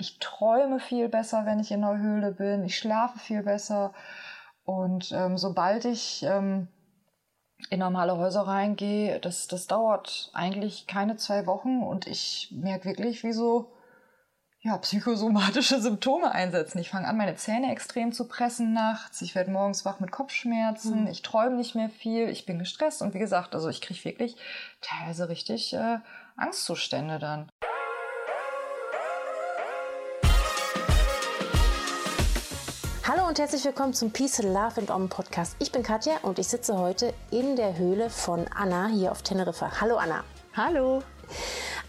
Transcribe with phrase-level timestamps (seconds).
[0.00, 2.64] Ich träume viel besser, wenn ich in der Höhle bin.
[2.64, 3.92] Ich schlafe viel besser.
[4.64, 6.68] Und ähm, sobald ich ähm,
[7.68, 13.22] in normale Häuser reingehe, das, das dauert eigentlich keine zwei Wochen und ich merke wirklich,
[13.22, 13.72] wie so
[14.62, 16.78] ja, psychosomatische Symptome einsetzen.
[16.78, 19.22] Ich fange an, meine Zähne extrem zu pressen nachts.
[19.22, 21.02] Ich werde morgens wach mit Kopfschmerzen.
[21.02, 21.06] Mhm.
[21.08, 22.28] Ich träume nicht mehr viel.
[22.28, 23.00] Ich bin gestresst.
[23.00, 24.36] Und wie gesagt, also ich kriege wirklich
[24.82, 25.98] teilweise richtig äh,
[26.36, 27.50] Angstzustände dann.
[33.12, 35.56] Hallo und herzlich willkommen zum Peace, Love and Om Podcast.
[35.58, 39.80] Ich bin Katja und ich sitze heute in der Höhle von Anna hier auf Teneriffa.
[39.80, 40.22] Hallo Anna.
[40.56, 41.02] Hallo.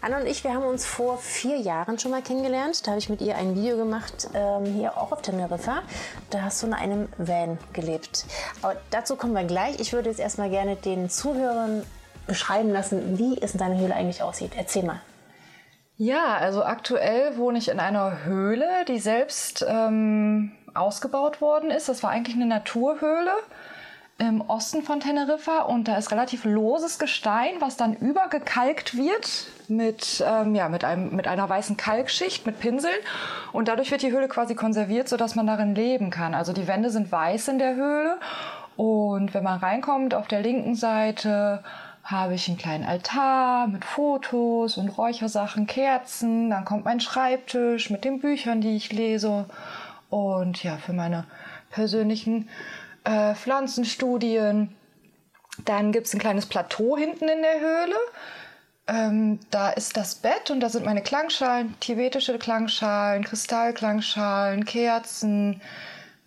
[0.00, 2.84] Anna und ich, wir haben uns vor vier Jahren schon mal kennengelernt.
[2.84, 5.82] Da habe ich mit ihr ein Video gemacht, ähm, hier auch auf Teneriffa.
[6.30, 8.24] Da hast du in einem Van gelebt.
[8.60, 9.78] Aber dazu kommen wir gleich.
[9.78, 11.84] Ich würde jetzt erstmal gerne den Zuhörern
[12.26, 14.54] beschreiben lassen, wie es in deiner Höhle eigentlich aussieht.
[14.56, 15.00] Erzähl mal.
[15.96, 21.88] Ja, also aktuell wohne ich in einer Höhle, die selbst ähm, ausgebaut worden ist.
[21.88, 23.32] Das war eigentlich eine Naturhöhle
[24.18, 30.22] im Osten von Teneriffa und da ist relativ loses Gestein, was dann übergekalkt wird mit,
[30.26, 32.94] ähm, ja, mit, einem, mit einer weißen Kalkschicht, mit Pinseln
[33.52, 36.34] und dadurch wird die Höhle quasi konserviert, sodass man darin leben kann.
[36.34, 38.18] Also die Wände sind weiß in der Höhle
[38.76, 41.64] und wenn man reinkommt, auf der linken Seite
[42.04, 48.04] habe ich einen kleinen Altar mit Fotos und Räuchersachen, Kerzen, dann kommt mein Schreibtisch mit
[48.04, 49.46] den Büchern, die ich lese
[50.12, 51.24] und ja, für meine
[51.70, 52.50] persönlichen
[53.04, 54.76] äh, Pflanzenstudien.
[55.64, 57.96] Dann gibt es ein kleines Plateau hinten in der Höhle.
[58.86, 65.62] Ähm, da ist das Bett und da sind meine Klangschalen, tibetische Klangschalen, Kristallklangschalen, Kerzen,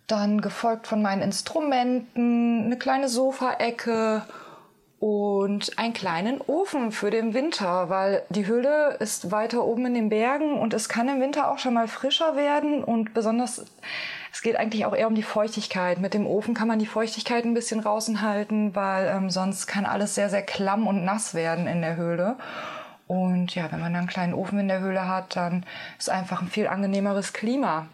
[0.07, 4.23] dann gefolgt von meinen Instrumenten, eine kleine Sofaecke
[5.05, 10.09] und einen kleinen Ofen für den Winter, weil die Höhle ist weiter oben in den
[10.09, 13.66] Bergen und es kann im Winter auch schon mal frischer werden und besonders
[14.31, 15.99] es geht eigentlich auch eher um die Feuchtigkeit.
[15.99, 19.85] Mit dem Ofen kann man die Feuchtigkeit ein bisschen draußen halten, weil ähm, sonst kann
[19.85, 22.35] alles sehr, sehr klamm und nass werden in der Höhle.
[23.05, 25.67] Und ja, wenn man dann einen kleinen Ofen in der Höhle hat, dann
[25.99, 27.85] ist einfach ein viel angenehmeres Klima.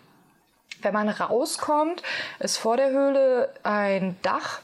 [0.82, 2.04] Wenn man rauskommt,
[2.40, 4.62] ist vor der Höhle ein Dach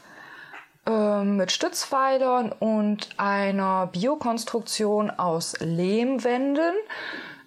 [0.88, 6.72] mit Stützpfeilern und einer Biokonstruktion aus Lehmwänden.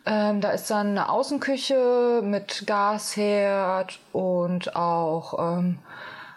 [0.05, 5.77] Ähm, da ist dann eine Außenküche mit Gasherd und auch ähm,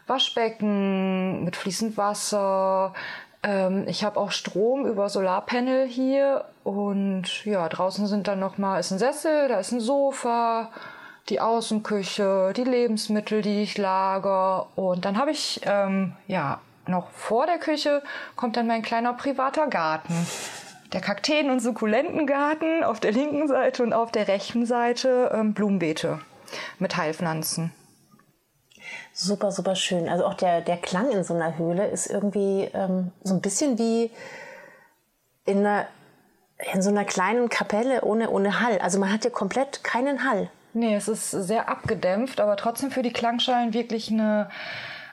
[0.06, 2.92] Waschbecken mit fließend Wasser.
[3.42, 8.80] Ähm, ich habe auch Strom über Solarpanel hier und ja, draußen sind dann noch mal
[8.80, 10.70] ist ein Sessel, da ist ein Sofa,
[11.30, 17.46] die Außenküche, die Lebensmittel, die ich lager und dann habe ich ähm, ja noch vor
[17.46, 18.02] der Küche
[18.36, 20.14] kommt dann mein kleiner privater Garten.
[20.92, 26.20] Der Kakteen- und Sukkulentengarten auf der linken Seite und auf der rechten Seite ähm, Blumenbeete
[26.78, 27.72] mit Heilpflanzen.
[29.12, 30.08] Super, super schön.
[30.08, 33.78] Also auch der, der Klang in so einer Höhle ist irgendwie ähm, so ein bisschen
[33.78, 34.10] wie
[35.44, 35.86] in, einer,
[36.72, 38.78] in so einer kleinen Kapelle ohne, ohne Hall.
[38.78, 40.50] Also man hat ja komplett keinen Hall.
[40.74, 44.50] Nee, es ist sehr abgedämpft, aber trotzdem für die Klangschalen wirklich eine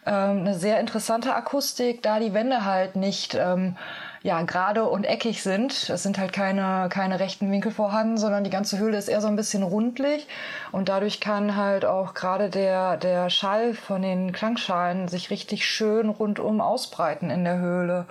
[0.05, 3.75] ähm, eine sehr interessante Akustik, da die Wände halt nicht ähm,
[4.23, 5.89] ja, gerade und eckig sind.
[5.89, 9.27] Es sind halt keine, keine rechten Winkel vorhanden, sondern die ganze Höhle ist eher so
[9.27, 10.27] ein bisschen rundlich.
[10.71, 16.09] Und dadurch kann halt auch gerade der, der Schall von den Klangschalen sich richtig schön
[16.09, 18.05] rundum ausbreiten in der Höhle.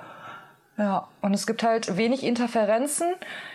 [0.81, 3.13] Ja, und es gibt halt wenig Interferenzen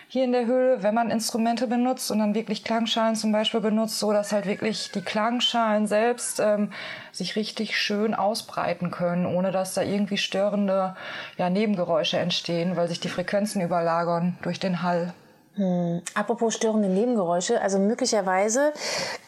[0.07, 3.97] hier in der Höhle, wenn man Instrumente benutzt und dann wirklich Klangschalen zum Beispiel benutzt,
[3.97, 6.71] so dass halt wirklich die Klangschalen selbst ähm,
[7.11, 10.95] sich richtig schön ausbreiten können, ohne dass da irgendwie störende
[11.39, 15.11] ja, Nebengeräusche entstehen, weil sich die Frequenzen überlagern durch den Hall.
[15.55, 16.01] Hm.
[16.13, 18.73] Apropos störende Nebengeräusche, also möglicherweise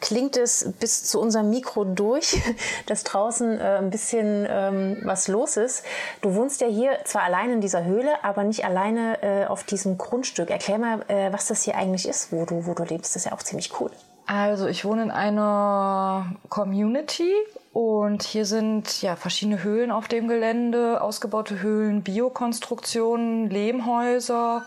[0.01, 2.41] klingt es bis zu unserem Mikro durch,
[2.85, 5.85] dass draußen äh, ein bisschen ähm, was los ist.
[6.21, 9.97] Du wohnst ja hier zwar allein in dieser Höhle, aber nicht alleine äh, auf diesem
[9.97, 10.49] Grundstück.
[10.49, 13.15] Erklär mal, äh, was das hier eigentlich ist, wo du, wo du lebst.
[13.15, 13.91] Das ist ja auch ziemlich cool.
[14.25, 17.31] Also ich wohne in einer Community
[17.71, 24.63] und hier sind ja verschiedene Höhlen auf dem Gelände, ausgebaute Höhlen, Biokonstruktionen, Lehmhäuser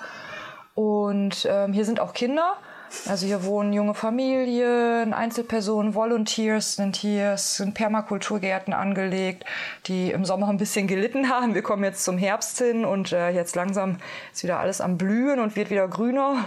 [0.81, 2.55] Und ähm, hier sind auch Kinder.
[3.07, 9.45] Also hier wohnen junge Familien, Einzelpersonen, Volunteers sind hier, es sind Permakulturgärten angelegt,
[9.87, 11.55] die im Sommer ein bisschen gelitten haben.
[11.55, 13.99] Wir kommen jetzt zum Herbst hin und äh, jetzt langsam
[14.33, 16.47] ist wieder alles am Blühen und wird wieder grüner.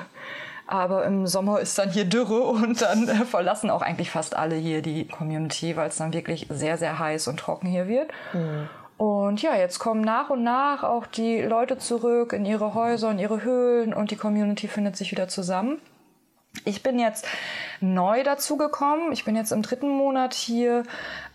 [0.66, 4.56] Aber im Sommer ist dann hier Dürre und dann äh, verlassen auch eigentlich fast alle
[4.56, 8.10] hier die Community, weil es dann wirklich sehr, sehr heiß und trocken hier wird.
[8.34, 8.68] Mhm.
[8.98, 13.20] Und ja, jetzt kommen nach und nach auch die Leute zurück in ihre Häuser, in
[13.20, 15.80] ihre Höhlen und die Community findet sich wieder zusammen.
[16.66, 17.28] Ich bin jetzt
[17.82, 19.12] neu dazugekommen.
[19.12, 20.84] Ich bin jetzt im dritten Monat hier,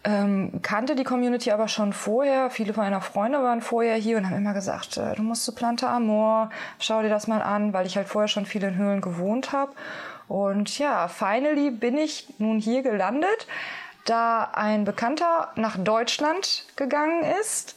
[0.05, 2.50] ähm, kannte die Community aber schon vorher.
[2.50, 5.94] Viele meiner Freunde waren vorher hier und haben immer gesagt, äh, du musst zu Planta
[5.94, 9.52] Amor, schau dir das mal an, weil ich halt vorher schon viel in Höhlen gewohnt
[9.52, 9.72] habe.
[10.28, 13.46] Und ja, finally bin ich nun hier gelandet,
[14.08, 17.76] da ein Bekannter nach Deutschland gegangen ist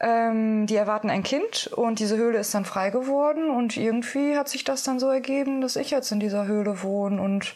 [0.00, 4.48] ähm, die erwarten ein Kind und diese Höhle ist dann frei geworden und irgendwie hat
[4.48, 7.54] sich das dann so ergeben, dass ich jetzt in dieser Höhle wohne und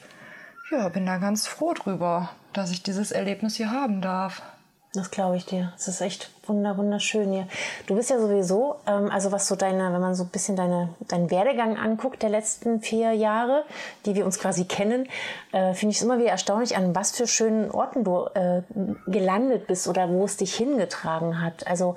[0.70, 4.42] ja, bin da ganz froh drüber, dass ich dieses Erlebnis hier haben darf.
[4.92, 5.72] Das glaube ich dir.
[5.76, 7.46] Es ist echt wunder, wunderschön hier.
[7.86, 10.88] Du bist ja sowieso, ähm, also was so deine, wenn man so ein bisschen deine,
[11.06, 13.62] deinen Werdegang anguckt der letzten vier Jahre,
[14.04, 15.08] die wir uns quasi kennen,
[15.52, 18.62] äh, finde ich es immer wieder erstaunlich, an was für schönen Orten du äh,
[19.06, 21.68] gelandet bist oder wo es dich hingetragen hat.
[21.68, 21.94] Also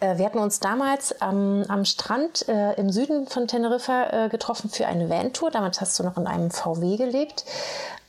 [0.00, 4.70] äh, wir hatten uns damals am, am Strand äh, im Süden von Teneriffa äh, getroffen
[4.70, 5.50] für eine Van-Tour.
[5.50, 7.44] Damals hast du noch in einem VW gelebt.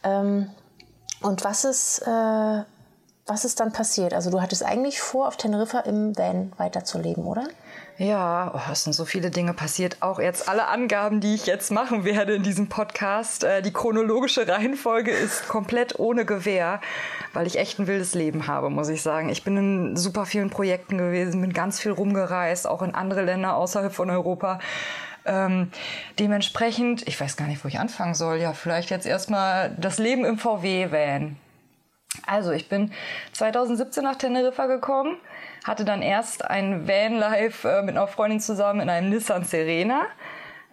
[0.02, 0.50] Ähm,
[1.22, 2.62] und was ist, äh,
[3.26, 4.14] was ist dann passiert?
[4.14, 7.48] Also du hattest eigentlich vor, auf Teneriffa im Van weiterzuleben, oder?
[7.98, 9.98] Ja, oh, es sind so viele Dinge passiert.
[10.02, 13.44] Auch jetzt alle Angaben, die ich jetzt machen werde in diesem Podcast.
[13.44, 16.82] Äh, die chronologische Reihenfolge ist komplett ohne Gewähr,
[17.34, 19.30] weil ich echt ein wildes Leben habe, muss ich sagen.
[19.30, 23.56] Ich bin in super vielen Projekten gewesen, bin ganz viel rumgereist, auch in andere Länder
[23.56, 24.60] außerhalb von Europa.
[25.26, 25.72] Ähm,
[26.20, 28.38] dementsprechend, ich weiß gar nicht, wo ich anfangen soll.
[28.38, 31.38] Ja, vielleicht jetzt erstmal das Leben im VW-Van.
[32.26, 32.92] Also, ich bin
[33.34, 35.18] 2017 nach Teneriffa gekommen,
[35.64, 40.08] hatte dann erst ein Vanlife äh, mit einer Freundin zusammen in einem Nissan Serena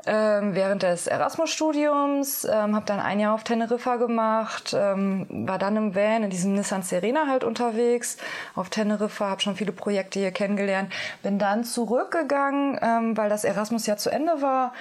[0.07, 5.77] ähm, während des Erasmus-Studiums, ähm, habe dann ein Jahr auf Teneriffa gemacht, ähm, war dann
[5.77, 8.17] im Van in diesem Nissan Serena halt unterwegs
[8.55, 13.87] auf Teneriffa, habe schon viele Projekte hier kennengelernt, bin dann zurückgegangen, ähm, weil das Erasmus
[13.87, 14.73] ja zu Ende war,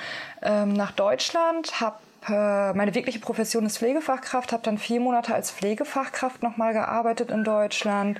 [0.41, 5.51] ähm, nach Deutschland, habe äh, meine wirkliche Profession ist Pflegefachkraft, habe dann vier Monate als
[5.51, 8.19] Pflegefachkraft nochmal gearbeitet in Deutschland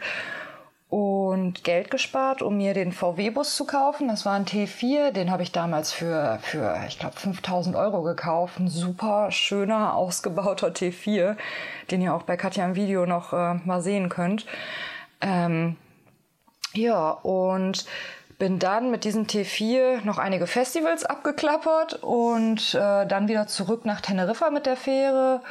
[0.90, 4.08] und Geld gespart, um mir den VW-Bus zu kaufen.
[4.08, 8.60] Das war ein T4, den habe ich damals für, für ich glaube, 5000 Euro gekauft.
[8.60, 11.38] Ein super schöner, ausgebauter T4,
[11.92, 14.48] den ihr auch bei Katja im Video noch äh, mal sehen könnt.
[15.22, 15.76] Ähm,
[16.74, 17.86] ja, und
[18.40, 24.00] bin dann mit diesem T4 noch einige Festivals abgeklappert und äh, dann wieder zurück nach
[24.02, 25.42] Teneriffa mit der Fähre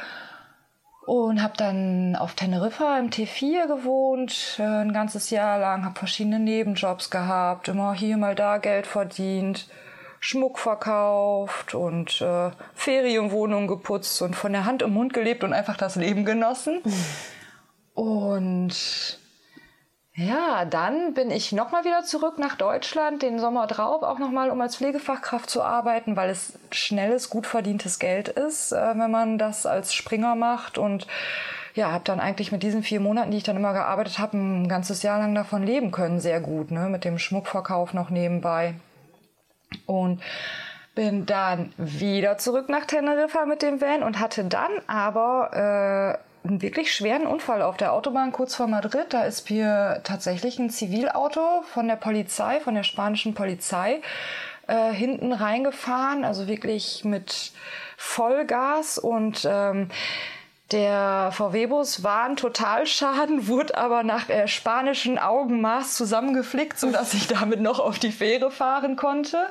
[1.05, 6.39] und habe dann auf Teneriffa im T4 gewohnt, äh, ein ganzes Jahr lang, habe verschiedene
[6.39, 9.69] Nebenjobs gehabt, immer hier mal da Geld verdient,
[10.19, 15.77] Schmuck verkauft und äh, Ferienwohnungen geputzt und von der Hand im Mund gelebt und einfach
[15.77, 16.81] das Leben genossen.
[16.83, 18.01] Mhm.
[18.01, 19.18] Und
[20.19, 24.59] ja, dann bin ich nochmal wieder zurück nach Deutschland, den Sommer drauf, auch nochmal, um
[24.59, 29.65] als Pflegefachkraft zu arbeiten, weil es schnelles, gut verdientes Geld ist, äh, wenn man das
[29.65, 30.77] als Springer macht.
[30.77, 31.07] Und
[31.73, 34.67] ja, habe dann eigentlich mit diesen vier Monaten, die ich dann immer gearbeitet habe, ein
[34.67, 36.89] ganzes Jahr lang davon leben können, sehr gut, ne?
[36.89, 38.73] mit dem Schmuckverkauf noch nebenbei.
[39.85, 40.21] Und
[40.95, 46.61] bin dann wieder zurück nach Teneriffa mit dem Van und hatte dann aber äh, einen
[46.61, 49.07] wirklich schweren Unfall auf der Autobahn kurz vor Madrid.
[49.09, 54.01] Da ist mir tatsächlich ein Zivilauto von der Polizei, von der spanischen Polizei,
[54.67, 56.23] äh, hinten reingefahren.
[56.23, 57.51] Also wirklich mit
[57.97, 59.89] Vollgas und ähm,
[60.71, 67.59] der VW-Bus war ein Totalschaden, wurde aber nach äh, spanischen Augenmaß zusammengeflickt, sodass ich damit
[67.59, 69.47] noch auf die Fähre fahren konnte.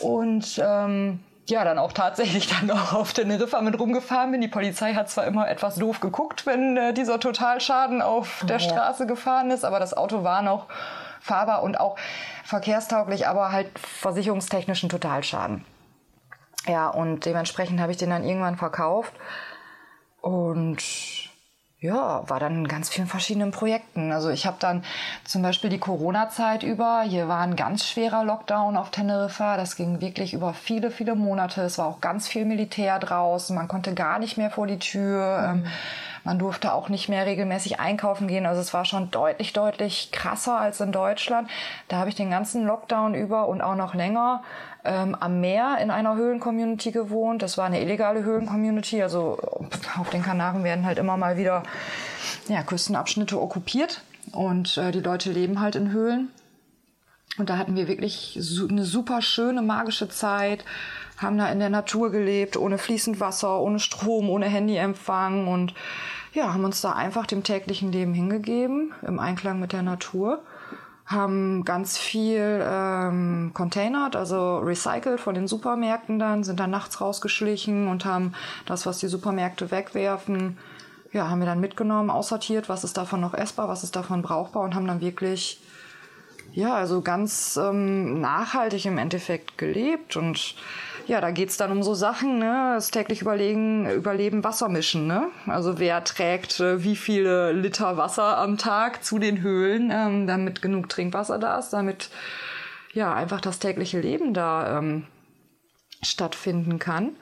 [0.00, 4.40] Und ähm, ja, dann auch tatsächlich dann noch auf Teneriffa mit rumgefahren bin.
[4.40, 8.68] Die Polizei hat zwar immer etwas doof geguckt, wenn äh, dieser Totalschaden auf der ja.
[8.68, 10.66] Straße gefahren ist, aber das Auto war noch
[11.20, 11.96] fahrbar und auch
[12.44, 15.64] verkehrstauglich, aber halt versicherungstechnischen Totalschaden.
[16.66, 19.12] Ja, und dementsprechend habe ich den dann irgendwann verkauft
[20.20, 20.82] und
[21.80, 24.10] ja, war dann in ganz vielen verschiedenen Projekten.
[24.10, 24.82] Also ich habe dann
[25.24, 29.56] zum Beispiel die Corona-Zeit über, hier war ein ganz schwerer Lockdown auf Teneriffa.
[29.56, 31.62] Das ging wirklich über viele, viele Monate.
[31.62, 33.54] Es war auch ganz viel Militär draußen.
[33.54, 35.54] Man konnte gar nicht mehr vor die Tür.
[35.54, 35.66] Mhm.
[36.28, 38.44] Man durfte auch nicht mehr regelmäßig einkaufen gehen.
[38.44, 41.48] Also es war schon deutlich, deutlich krasser als in Deutschland.
[41.88, 44.42] Da habe ich den ganzen Lockdown über und auch noch länger
[44.84, 47.40] ähm, am Meer in einer Höhlen-Community gewohnt.
[47.40, 49.02] Das war eine illegale Höhlen-Community.
[49.02, 49.38] Also
[49.98, 51.62] auf den Kanaren werden halt immer mal wieder
[52.46, 56.28] ja, Küstenabschnitte okkupiert und äh, die Leute leben halt in Höhlen.
[57.38, 60.62] Und da hatten wir wirklich eine super schöne, magische Zeit,
[61.16, 65.72] haben da in der Natur gelebt, ohne fließend Wasser, ohne Strom, ohne Handyempfang und
[66.32, 70.42] ja, haben uns da einfach dem täglichen Leben hingegeben, im Einklang mit der Natur
[71.06, 77.88] haben ganz viel ähm, containert, also recycelt von den Supermärkten dann, sind dann nachts rausgeschlichen
[77.88, 78.34] und haben
[78.66, 80.58] das, was die Supermärkte wegwerfen,
[81.10, 84.62] ja, haben wir dann mitgenommen, aussortiert, was ist davon noch essbar, was ist davon brauchbar
[84.64, 85.62] und haben dann wirklich
[86.52, 90.16] ja, also ganz ähm, nachhaltig im Endeffekt gelebt.
[90.16, 90.54] Und
[91.08, 92.72] ja, da geht's dann um so Sachen, ne?
[92.74, 95.28] Das täglich überlegen, überleben, Wasser mischen, ne?
[95.46, 100.60] Also wer trägt äh, wie viele Liter Wasser am Tag zu den Höhlen, ähm, damit
[100.60, 102.10] genug Trinkwasser da ist, damit
[102.92, 105.06] ja einfach das tägliche Leben da ähm,
[106.02, 107.16] stattfinden kann.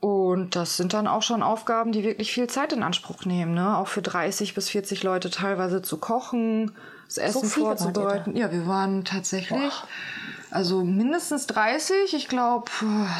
[0.00, 3.76] Und das sind dann auch schon Aufgaben, die wirklich viel Zeit in Anspruch nehmen, ne?
[3.76, 6.72] Auch für 30 bis 40 Leute teilweise zu kochen,
[7.06, 8.34] das Essen so vorzubereiten.
[8.36, 9.88] Ja, wir waren tatsächlich, Boah.
[10.52, 12.70] Also mindestens 30, ich glaube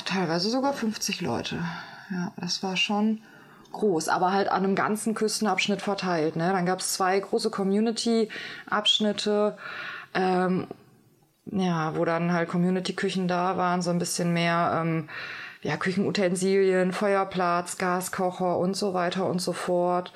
[0.04, 1.64] teilweise sogar 50 Leute.
[2.10, 3.22] Ja, das war schon
[3.72, 6.36] groß, aber halt an einem ganzen Küstenabschnitt verteilt.
[6.36, 6.52] Ne?
[6.52, 9.56] Dann gab es zwei große Community-Abschnitte,
[10.14, 10.66] ähm,
[11.46, 15.08] ja, wo dann halt Community-Küchen da waren, so ein bisschen mehr ähm,
[15.62, 20.12] ja, Küchenutensilien, Feuerplatz, Gaskocher und so weiter und so fort.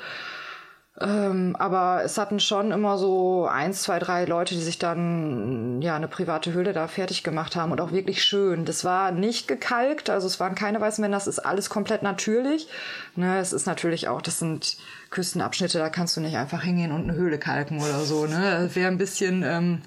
[0.99, 5.95] Ähm, aber es hatten schon immer so eins, zwei, drei Leute, die sich dann ja
[5.95, 8.65] eine private Höhle da fertig gemacht haben und auch wirklich schön.
[8.65, 12.69] Das war nicht gekalkt, also es waren keine weißen Wände, das ist alles komplett natürlich.
[13.15, 14.79] Ne, es ist natürlich auch, das sind
[15.11, 18.27] Küstenabschnitte, da kannst du nicht einfach hingehen und eine Höhle kalken oder so.
[18.27, 19.83] Ne, das wäre ein bisschen ähm,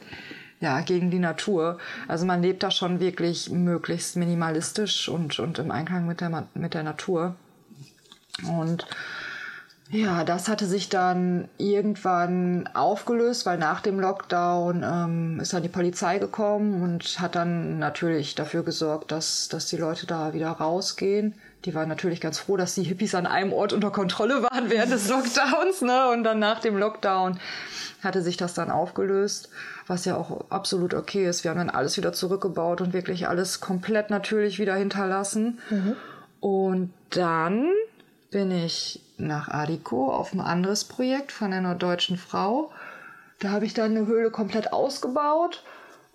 [0.59, 1.79] ja gegen die Natur.
[2.07, 6.75] Also man lebt da schon wirklich möglichst minimalistisch und und im Einklang mit der mit
[6.75, 7.35] der Natur
[8.47, 8.85] und
[9.91, 15.69] ja, das hatte sich dann irgendwann aufgelöst, weil nach dem Lockdown ähm, ist dann die
[15.69, 21.33] Polizei gekommen und hat dann natürlich dafür gesorgt, dass, dass die Leute da wieder rausgehen.
[21.65, 24.91] Die waren natürlich ganz froh, dass die Hippies an einem Ort unter Kontrolle waren während
[24.91, 25.81] des Lockdowns.
[25.81, 26.09] Ne?
[26.09, 27.39] Und dann nach dem Lockdown
[28.03, 29.49] hatte sich das dann aufgelöst,
[29.87, 31.43] was ja auch absolut okay ist.
[31.43, 35.57] Wir haben dann alles wieder zurückgebaut und wirklich alles komplett natürlich wieder hinterlassen.
[35.71, 35.95] Mhm.
[36.41, 37.71] Und dann
[38.29, 42.71] bin ich nach Adiko auf ein anderes Projekt von einer deutschen Frau.
[43.39, 45.63] Da habe ich dann eine Höhle komplett ausgebaut,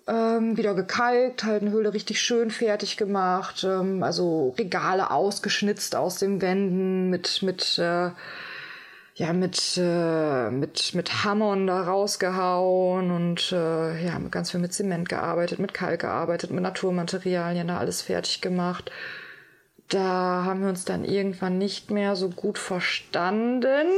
[0.06, 6.18] ähm, wieder gekalkt, halt eine Höhle richtig schön fertig gemacht, ähm, also Regale ausgeschnitzt aus
[6.18, 8.10] den Wänden mit mit äh,
[9.14, 15.08] ja mit äh, mit mit Hammern da rausgehauen und äh, ja ganz viel mit Zement
[15.08, 18.90] gearbeitet, mit Kalk gearbeitet, mit Naturmaterialien da alles fertig gemacht
[19.88, 23.86] da haben wir uns dann irgendwann nicht mehr so gut verstanden.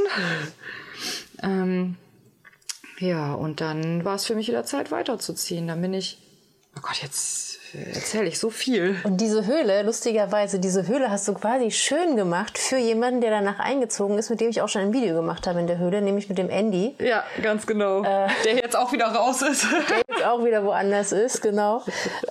[1.43, 1.97] Ähm,
[2.97, 5.67] ja, und dann war es für mich wieder Zeit weiterzuziehen.
[5.67, 6.17] Dann bin ich,
[6.75, 8.95] oh Gott, jetzt erzähle ich so viel.
[9.03, 13.59] Und diese Höhle, lustigerweise, diese Höhle hast du quasi schön gemacht für jemanden, der danach
[13.59, 16.29] eingezogen ist, mit dem ich auch schon ein Video gemacht habe in der Höhle, nämlich
[16.29, 16.95] mit dem Andy.
[16.99, 18.03] Ja, ganz genau.
[18.03, 19.65] Äh, der jetzt auch wieder raus ist.
[19.89, 21.83] Der jetzt auch wieder woanders ist, genau.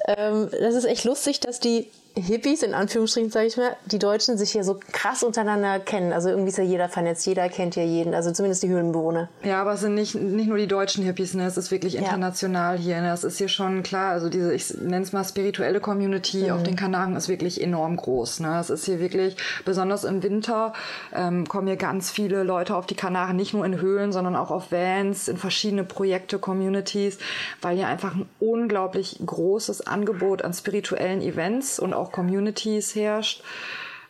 [0.07, 4.39] ähm, das ist echt lustig, dass die Hippies, in Anführungsstrichen sage ich mal, die Deutschen
[4.39, 6.15] sich hier so krass untereinander kennen.
[6.15, 9.29] Also irgendwie ist ja jeder vernetzt, jeder kennt ja jeden, also zumindest die Höhlenbewohner.
[9.43, 11.45] Ja, aber es sind nicht, nicht nur die deutschen Hippies, ne?
[11.45, 12.83] es ist wirklich international ja.
[12.83, 13.01] hier.
[13.03, 13.13] Ne?
[13.13, 16.53] Es ist hier schon klar, also diese, ich nenne es mal spirituelle Community mhm.
[16.53, 18.41] auf den Kanaren ist wirklich enorm groß.
[18.41, 18.59] Ne?
[18.61, 20.73] Es ist hier wirklich, besonders im Winter,
[21.15, 24.51] ähm, kommen hier ganz viele Leute auf die Kanaren, nicht nur in Höhlen, sondern auch
[24.51, 27.19] auf Vans, in verschiedene Projekte, Communities,
[27.61, 33.43] weil hier einfach ein unglaublich großes Angebot an spirituellen Events und auch auch Communities herrscht.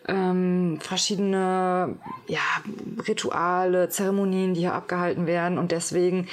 [0.09, 1.97] Ähm, verschiedene
[2.29, 2.39] ja,
[3.09, 5.59] Rituale, Zeremonien, die hier abgehalten werden.
[5.59, 6.29] Und deswegen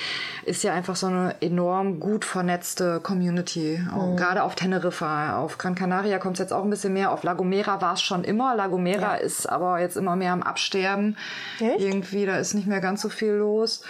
[0.46, 3.80] ist ja einfach so eine enorm gut vernetzte Community.
[3.80, 4.16] Mhm.
[4.16, 5.38] Gerade auf Teneriffa.
[5.38, 7.12] Auf Gran Canaria kommt es jetzt auch ein bisschen mehr.
[7.12, 8.56] Auf La Gomera war es schon immer.
[8.56, 9.24] La Gomera ja.
[9.24, 11.18] ist aber jetzt immer mehr am Absterben.
[11.60, 11.80] Echt?
[11.80, 13.82] Irgendwie, da ist nicht mehr ganz so viel los.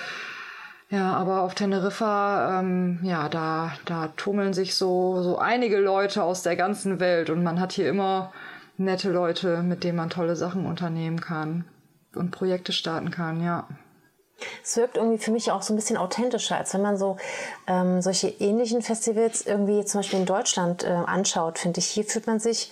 [0.93, 6.43] Ja, aber auf Teneriffa, ähm, ja, da, da tummeln sich so, so einige Leute aus
[6.43, 8.31] der ganzen Welt und man hat hier immer
[8.77, 11.65] nette Leute, mit denen man tolle Sachen unternehmen kann
[12.13, 13.67] und Projekte starten kann, ja.
[14.63, 17.17] Es wirkt irgendwie für mich auch so ein bisschen authentischer, als wenn man so
[17.65, 21.87] ähm, solche ähnlichen Festivals irgendwie zum Beispiel in Deutschland äh, anschaut, finde ich.
[21.87, 22.71] Hier fühlt man sich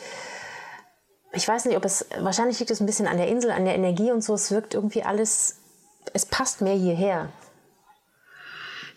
[1.34, 3.74] ich weiß nicht, ob es, wahrscheinlich liegt es ein bisschen an der Insel, an der
[3.74, 4.36] Energie und so.
[4.36, 5.56] Es wirkt irgendwie alles,
[6.14, 7.30] es passt mehr hierher.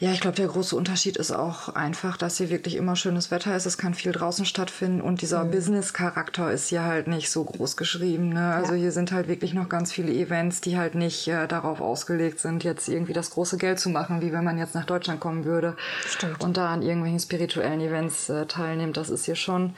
[0.04, 3.56] Ja, ich glaube, der große Unterschied ist auch einfach, dass hier wirklich immer schönes Wetter
[3.56, 3.64] ist.
[3.64, 5.50] Es kann viel draußen stattfinden und dieser mhm.
[5.52, 8.28] Business-Charakter ist hier halt nicht so groß geschrieben.
[8.28, 8.52] Ne?
[8.52, 8.80] Also ja.
[8.80, 12.64] hier sind halt wirklich noch ganz viele Events, die halt nicht äh, darauf ausgelegt sind,
[12.64, 15.75] jetzt irgendwie das große Geld zu machen, wie wenn man jetzt nach Deutschland kommen würde
[16.06, 16.44] Stimmt.
[16.44, 18.99] und da an irgendwelchen spirituellen Events äh, teilnimmt.
[18.99, 19.73] Das ist hier schon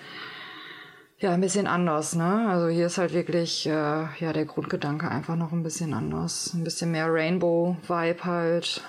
[1.20, 2.48] ja, ein bisschen anders, ne?
[2.48, 6.50] Also hier ist halt wirklich, äh, ja, der Grundgedanke einfach noch ein bisschen anders.
[6.52, 8.82] Ein bisschen mehr Rainbow-Vibe halt.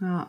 [0.00, 0.26] Ja.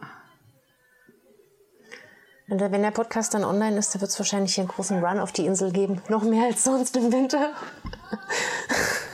[2.51, 5.31] Und wenn der Podcast dann online ist, dann wird es wahrscheinlich einen großen Run auf
[5.31, 6.01] die Insel geben.
[6.09, 7.51] Noch mehr als sonst im Winter.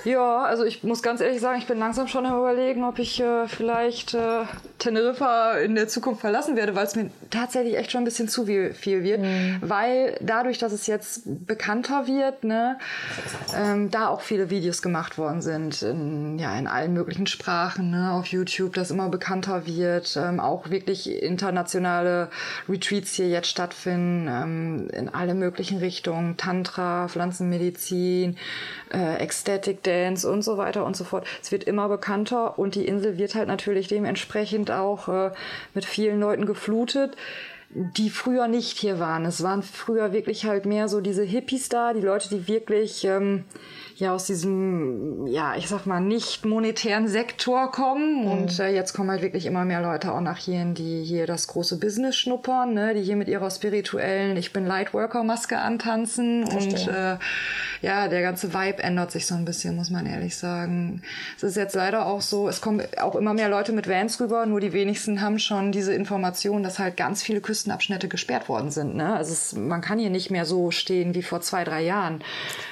[0.06, 3.20] Ja, also ich muss ganz ehrlich sagen, ich bin langsam schon am überlegen, ob ich
[3.20, 4.46] äh, vielleicht äh,
[4.88, 8.46] Teneriffa in der Zukunft verlassen werde, weil es mir tatsächlich echt schon ein bisschen zu
[8.46, 9.22] viel, viel wird.
[9.22, 9.58] Mhm.
[9.62, 12.78] Weil dadurch, dass es jetzt bekannter wird, ne,
[13.56, 18.14] ähm, da auch viele Videos gemacht worden sind, in, ja, in allen möglichen Sprachen, ne,
[18.14, 22.30] auf YouTube, das immer bekannter wird, ähm, auch wirklich internationale
[22.70, 28.38] Retreats hier jetzt stattfinden, ähm, in alle möglichen Richtungen, Tantra, Pflanzenmedizin,
[28.94, 31.28] äh, Ecstatic Dance und so weiter und so fort.
[31.42, 35.32] Es wird immer bekannter und die Insel wird halt natürlich dementsprechend auch äh,
[35.74, 37.16] mit vielen Leuten geflutet
[37.70, 39.26] die früher nicht hier waren.
[39.26, 43.44] Es waren früher wirklich halt mehr so diese Hippies da, die Leute, die wirklich ähm,
[44.00, 48.26] ja aus diesem, ja, ich sag mal, nicht monetären Sektor kommen.
[48.26, 48.32] Mhm.
[48.32, 51.48] Und äh, jetzt kommen halt wirklich immer mehr Leute auch nach hier, die hier das
[51.48, 52.94] große Business schnuppern, ne?
[52.94, 56.46] die hier mit ihrer spirituellen Ich bin Lightworker-Maske antanzen.
[56.46, 56.74] Verstehe.
[56.74, 57.18] Und äh,
[57.82, 61.02] ja, der ganze Vibe ändert sich so ein bisschen, muss man ehrlich sagen.
[61.36, 64.46] Es ist jetzt leider auch so, es kommen auch immer mehr Leute mit Vans rüber,
[64.46, 68.96] nur die wenigsten haben schon diese Information, dass halt ganz viele Küstenabschnitte gesperrt worden sind.
[68.96, 69.16] Ne?
[69.16, 72.24] Also es, man kann hier nicht mehr so stehen wie vor zwei, drei Jahren.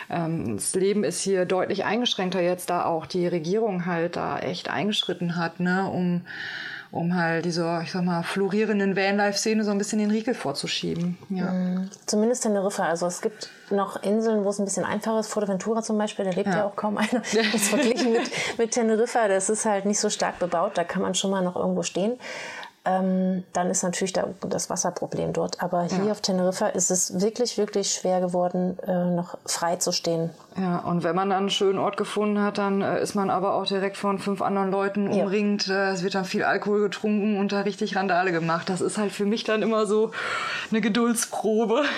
[0.10, 4.70] Ähm, das Leben ist hier deutlich eingeschränkter jetzt, da auch die Regierung halt da echt
[4.70, 6.22] eingeschritten hat, ne, um
[6.96, 11.18] um halt diese, ich sag mal, florierenden Vanlife-Szene so ein bisschen den Riegel vorzuschieben.
[11.30, 11.52] Ja.
[11.52, 11.90] Mhm.
[12.06, 12.86] Zumindest Teneriffa.
[12.86, 15.28] Also es gibt noch Inseln, wo es ein bisschen einfacher ist.
[15.28, 17.10] Fuerteventura zum Beispiel, da lebt ja, ja auch kaum einer.
[17.34, 20.78] Das ist verglichen mit, mit Teneriffa, das ist halt nicht so stark bebaut.
[20.78, 22.14] Da kann man schon mal noch irgendwo stehen
[22.86, 25.62] ähm, dann ist natürlich da das Wasserproblem dort.
[25.62, 26.12] Aber hier ja.
[26.12, 30.30] auf Teneriffa ist es wirklich, wirklich schwer geworden, äh, noch frei zu stehen.
[30.58, 33.56] Ja, und wenn man dann einen schönen Ort gefunden hat, dann äh, ist man aber
[33.56, 35.68] auch direkt von fünf anderen Leuten umringt.
[35.68, 35.90] Ja.
[35.90, 38.70] Äh, es wird dann viel Alkohol getrunken und da richtig Randale gemacht.
[38.70, 40.12] Das ist halt für mich dann immer so
[40.72, 41.84] eine Geduldsprobe.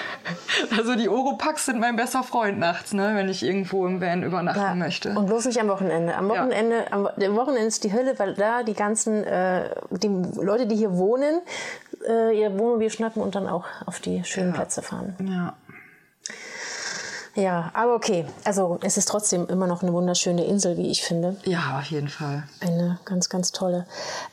[0.75, 4.59] Also die Oropax sind mein bester Freund nachts, ne, wenn ich irgendwo im Van übernachten
[4.59, 4.75] ja.
[4.75, 5.09] möchte.
[5.11, 6.15] Und bloß nicht am Wochenende.
[6.15, 10.07] Am Wochenende, am Wochenende ist die Hölle, weil da die ganzen äh, die
[10.41, 11.41] Leute, die hier wohnen,
[12.07, 15.15] äh, ihr Wohnmobil schnappen und dann auch auf die schönen Plätze fahren.
[15.19, 15.55] Ja.
[17.37, 18.25] Ja, aber okay.
[18.45, 21.37] Also es ist trotzdem immer noch eine wunderschöne Insel, wie ich finde.
[21.45, 22.43] Ja, auf jeden Fall.
[22.61, 23.85] Eine ganz, ganz tolle.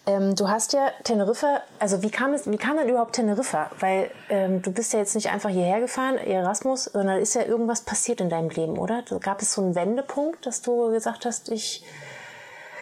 [0.07, 3.71] Ähm, du hast ja Teneriffa, also wie kam es, wie kam denn überhaupt Teneriffa?
[3.79, 7.83] Weil ähm, du bist ja jetzt nicht einfach hierher gefahren, Erasmus, sondern ist ja irgendwas
[7.83, 9.03] passiert in deinem Leben, oder?
[9.21, 11.85] Gab es so einen Wendepunkt, dass du gesagt hast, ich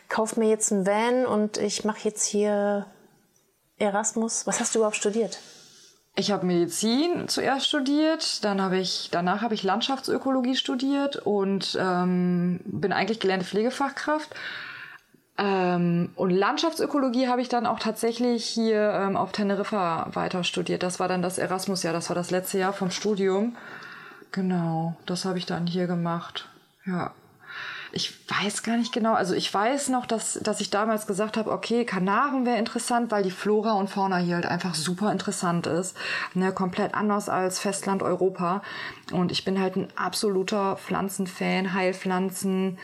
[0.08, 2.86] kaufe mir jetzt einen Van und ich mache jetzt hier
[3.82, 4.46] Erasmus.
[4.46, 5.38] Was hast du überhaupt studiert?
[6.14, 12.60] Ich habe Medizin zuerst studiert, dann habe ich danach habe ich Landschaftsökologie studiert und ähm,
[12.64, 14.28] bin eigentlich gelernte Pflegefachkraft.
[15.38, 20.82] Ähm, und Landschaftsökologie habe ich dann auch tatsächlich hier ähm, auf Teneriffa weiter studiert.
[20.82, 23.56] Das war dann das Erasmus-Jahr, das war das letzte Jahr vom Studium.
[24.32, 26.46] Genau, das habe ich dann hier gemacht.
[26.84, 27.12] Ja
[27.92, 29.14] ich weiß gar nicht genau.
[29.14, 33.22] Also ich weiß noch, dass, dass ich damals gesagt habe, okay, Kanaren wäre interessant, weil
[33.22, 35.96] die Flora und Fauna hier halt einfach super interessant ist.
[36.34, 38.62] Ne, komplett anders als Festland Europa.
[39.12, 42.78] Und ich bin halt ein absoluter Pflanzenfan, Heilpflanzen.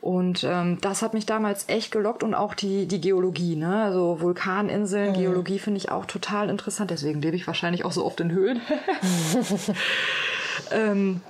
[0.00, 3.84] Und ähm, das hat mich damals echt gelockt und auch die, die Geologie, ne?
[3.84, 5.14] Also Vulkaninseln, mhm.
[5.14, 6.90] Geologie finde ich auch total interessant.
[6.90, 8.60] Deswegen lebe ich wahrscheinlich auch so oft in Höhlen.
[10.72, 11.20] ähm,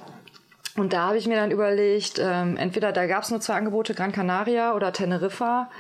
[0.77, 3.95] und da habe ich mir dann überlegt, ähm, entweder da gab es nur zwei Angebote,
[3.95, 5.71] Gran Canaria oder Teneriffa.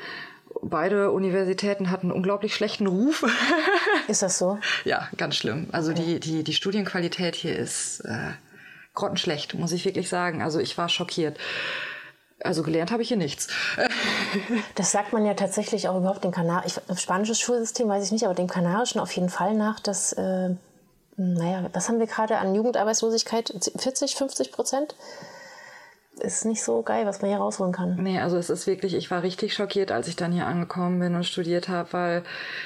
[0.60, 3.24] Beide Universitäten hatten einen unglaublich schlechten Ruf.
[4.08, 4.58] Ist das so?
[4.84, 5.68] ja, ganz schlimm.
[5.72, 8.32] Also die, die, die Studienqualität hier ist äh,
[8.94, 10.42] grottenschlecht, muss ich wirklich sagen.
[10.42, 11.38] Also ich war schockiert.
[12.44, 13.48] Also gelernt habe ich hier nichts.
[14.74, 18.34] das sagt man ja tatsächlich auch überhaupt dem Kanarischen, spanisches Schulsystem weiß ich nicht, aber
[18.34, 20.50] dem kanarischen auf jeden Fall nach, dass äh,
[21.22, 23.72] naja, was haben wir gerade an Jugendarbeitslosigkeit?
[23.76, 24.94] 40, 50 Prozent?
[26.22, 27.96] Ist nicht so geil, was man hier rausholen kann.
[28.00, 31.14] Nee, also es ist wirklich, ich war richtig schockiert, als ich dann hier angekommen bin
[31.14, 32.22] und studiert habe, weil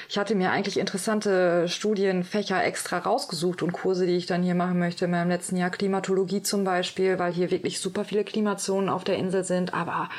[0.09, 4.79] ich hatte mir eigentlich interessante Studienfächer extra rausgesucht und Kurse, die ich dann hier machen
[4.79, 5.05] möchte.
[5.05, 9.17] In meinem letzten Jahr Klimatologie zum Beispiel, weil hier wirklich super viele Klimazonen auf der
[9.17, 9.73] Insel sind.
[9.73, 10.09] Aber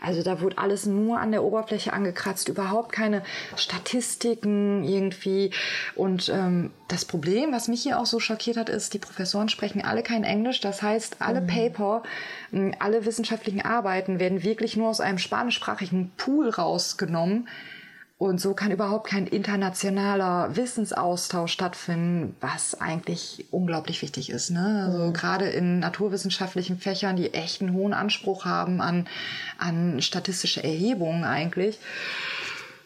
[0.00, 3.22] also da wurde alles nur an der Oberfläche angekratzt, überhaupt keine
[3.56, 5.50] Statistiken irgendwie.
[5.94, 9.82] Und ähm, das Problem, was mich hier auch so schockiert hat, ist, die Professoren sprechen
[9.82, 10.60] alle kein Englisch.
[10.60, 11.46] Das heißt, alle mhm.
[11.46, 12.02] Paper,
[12.82, 17.48] alle wissenschaftlichen Arbeiten werden wirklich nur aus einem spanischsprachigen Pool rausgenommen.
[18.18, 24.50] Und so kann überhaupt kein internationaler Wissensaustausch stattfinden, was eigentlich unglaublich wichtig ist.
[24.50, 24.84] Ne?
[24.86, 25.12] Also mhm.
[25.12, 29.08] gerade in naturwissenschaftlichen Fächern, die echt einen hohen Anspruch haben an,
[29.58, 31.80] an statistische Erhebungen eigentlich.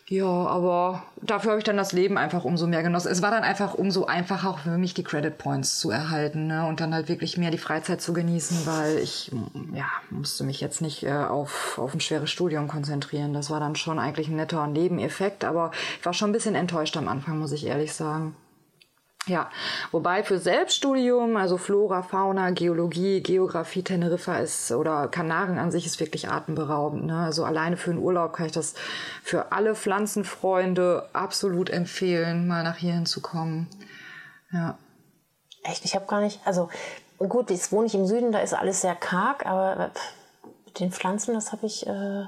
[0.08, 3.10] Ja, aber dafür habe ich dann das Leben einfach umso mehr genossen.
[3.10, 6.64] Es war dann einfach umso einfacher auch für mich die Credit Points zu erhalten ne?
[6.66, 9.32] und dann halt wirklich mehr die Freizeit zu genießen, weil ich
[9.74, 13.32] ja musste mich jetzt nicht äh, auf auf ein schweres Studium konzentrieren.
[13.32, 16.96] Das war dann schon eigentlich ein netter Nebeneffekt, aber ich war schon ein bisschen enttäuscht
[16.96, 18.36] am Anfang, muss ich ehrlich sagen.
[19.28, 19.50] Ja,
[19.90, 25.98] wobei für Selbststudium, also Flora, Fauna, Geologie, Geografie, Teneriffa ist oder Kanaren an sich ist
[25.98, 27.06] wirklich atemberaubend.
[27.06, 27.18] Ne?
[27.18, 28.74] Also alleine für einen Urlaub kann ich das
[29.24, 33.66] für alle Pflanzenfreunde absolut empfehlen, mal nach hierhin zu kommen.
[34.52, 34.78] Ja.
[35.64, 36.68] Echt, ich habe gar nicht, also
[37.18, 39.90] gut, jetzt wohne ich im Süden, da ist alles sehr karg, aber
[40.66, 42.26] mit den Pflanzen, das habe ich äh,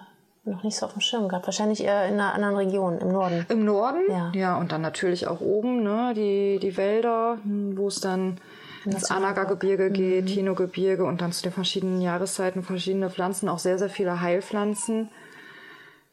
[0.51, 1.47] noch nicht so auf dem Schirm gehabt.
[1.47, 3.47] Wahrscheinlich eher in einer anderen Region, im Norden.
[3.49, 4.01] Im Norden?
[4.09, 4.33] Ja.
[4.35, 8.39] Ja, und dann natürlich auch oben, ne, die, die Wälder, wo es dann
[8.85, 10.29] ins Anaga-Gebirge geht, mhm.
[10.29, 15.09] Tino-Gebirge und dann zu den verschiedenen Jahreszeiten verschiedene Pflanzen, auch sehr, sehr viele Heilpflanzen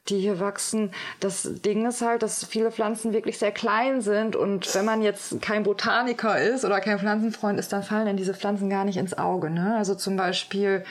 [0.10, 0.92] die hier wachsen.
[1.20, 5.42] Das Ding ist halt, dass viele Pflanzen wirklich sehr klein sind und wenn man jetzt
[5.42, 9.18] kein Botaniker ist oder kein Pflanzenfreund ist, dann fallen denn diese Pflanzen gar nicht ins
[9.18, 9.50] Auge.
[9.50, 9.76] Ne?
[9.78, 10.84] Also zum Beispiel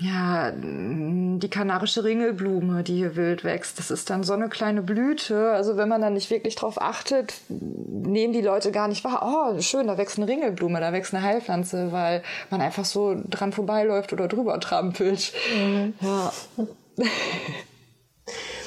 [0.00, 5.50] ja, die kanarische Ringelblume, die hier wild wächst, das ist dann so eine kleine Blüte.
[5.50, 9.20] Also wenn man dann nicht wirklich drauf achtet, nehmen die Leute gar nicht wahr.
[9.22, 13.52] Oh, schön, da wächst eine Ringelblume, da wächst eine Heilpflanze, weil man einfach so dran
[13.52, 15.34] vorbeiläuft oder drüber trampelt.
[15.54, 15.92] Mhm.
[16.00, 16.32] Ja.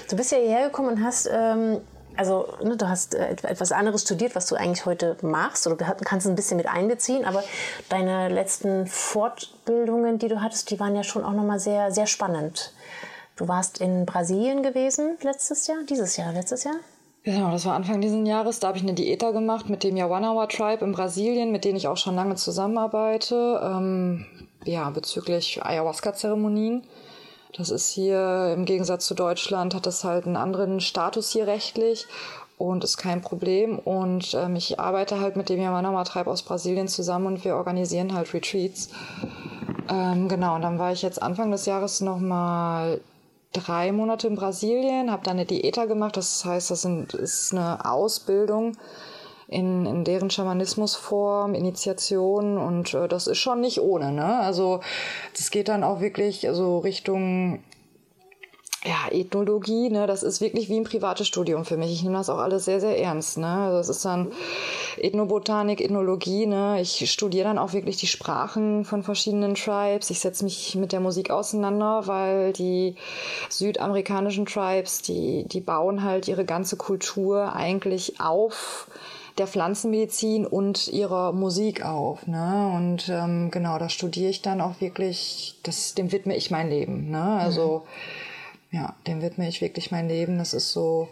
[0.10, 1.80] Du bist ja hierher gekommen und hast ähm,
[2.15, 6.26] also ne, du hast äh, etwas anderes studiert, was du eigentlich heute machst oder kannst
[6.26, 7.43] es ein bisschen mit einbeziehen, aber
[7.89, 12.73] deine letzten Fortbildungen, die du hattest, die waren ja schon auch nochmal sehr, sehr spannend.
[13.36, 16.76] Du warst in Brasilien gewesen letztes Jahr, dieses Jahr, letztes Jahr?
[17.23, 18.60] Genau, das war Anfang dieses Jahres.
[18.60, 21.88] Da habe ich eine Diäta gemacht mit dem Yawanawa Tribe in Brasilien, mit denen ich
[21.88, 24.26] auch schon lange zusammenarbeite, ähm,
[24.65, 26.84] ja, bezüglich Ayahuasca-Zeremonien.
[27.55, 32.07] Das ist hier im Gegensatz zu Deutschland, hat das halt einen anderen Status hier rechtlich
[32.57, 33.77] und ist kein Problem.
[33.77, 38.13] Und ähm, ich arbeite halt mit dem Yamanama Treib aus Brasilien zusammen und wir organisieren
[38.13, 38.89] halt Retreats.
[39.87, 43.01] Ähm, genau, und dann war ich jetzt Anfang des Jahres nochmal
[43.51, 46.17] drei Monate in Brasilien, habe da eine Diäta gemacht.
[46.17, 48.77] Das heißt, das ist eine Ausbildung
[49.47, 54.12] in, in deren Schamanismusform, Initiation und äh, das ist schon nicht ohne.
[54.12, 54.39] Ne?
[54.39, 54.82] Also
[55.38, 57.60] das geht dann auch wirklich so Richtung
[58.86, 61.91] ja, Ethnologie, ne, das ist wirklich wie ein privates Studium für mich.
[61.93, 63.47] Ich nehme das auch alles sehr, sehr ernst, ne.
[63.47, 64.34] Also es ist dann
[64.97, 66.82] Ethnobotanik, Ethnologie, ne.
[66.82, 70.10] Ich studiere dann auch wirklich die Sprachen von verschiedenen Tribes.
[70.10, 72.95] Ich setze mich mit der Musik auseinander, weil die
[73.49, 78.88] südamerikanischen Tribes, die, die bauen halt ihre ganze Kultur eigentlich auf
[79.38, 82.28] der Pflanzenmedizin und ihrer Musik auf.
[82.28, 82.72] Ne?
[82.76, 87.10] Und ähm, genau, da studiere ich dann auch wirklich, das, dem widme ich mein Leben.
[87.10, 87.22] Ne?
[87.22, 87.84] Also
[88.72, 88.78] mhm.
[88.78, 90.38] ja, dem widme ich wirklich mein Leben.
[90.38, 91.08] Das ist so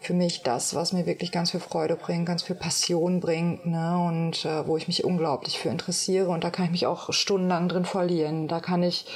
[0.00, 3.98] für mich das, was mir wirklich ganz viel Freude bringt, ganz viel Passion bringt, ne?
[3.98, 6.28] Und äh, wo ich mich unglaublich für interessiere.
[6.28, 8.46] Und da kann ich mich auch stundenlang drin verlieren.
[8.46, 9.06] Da kann ich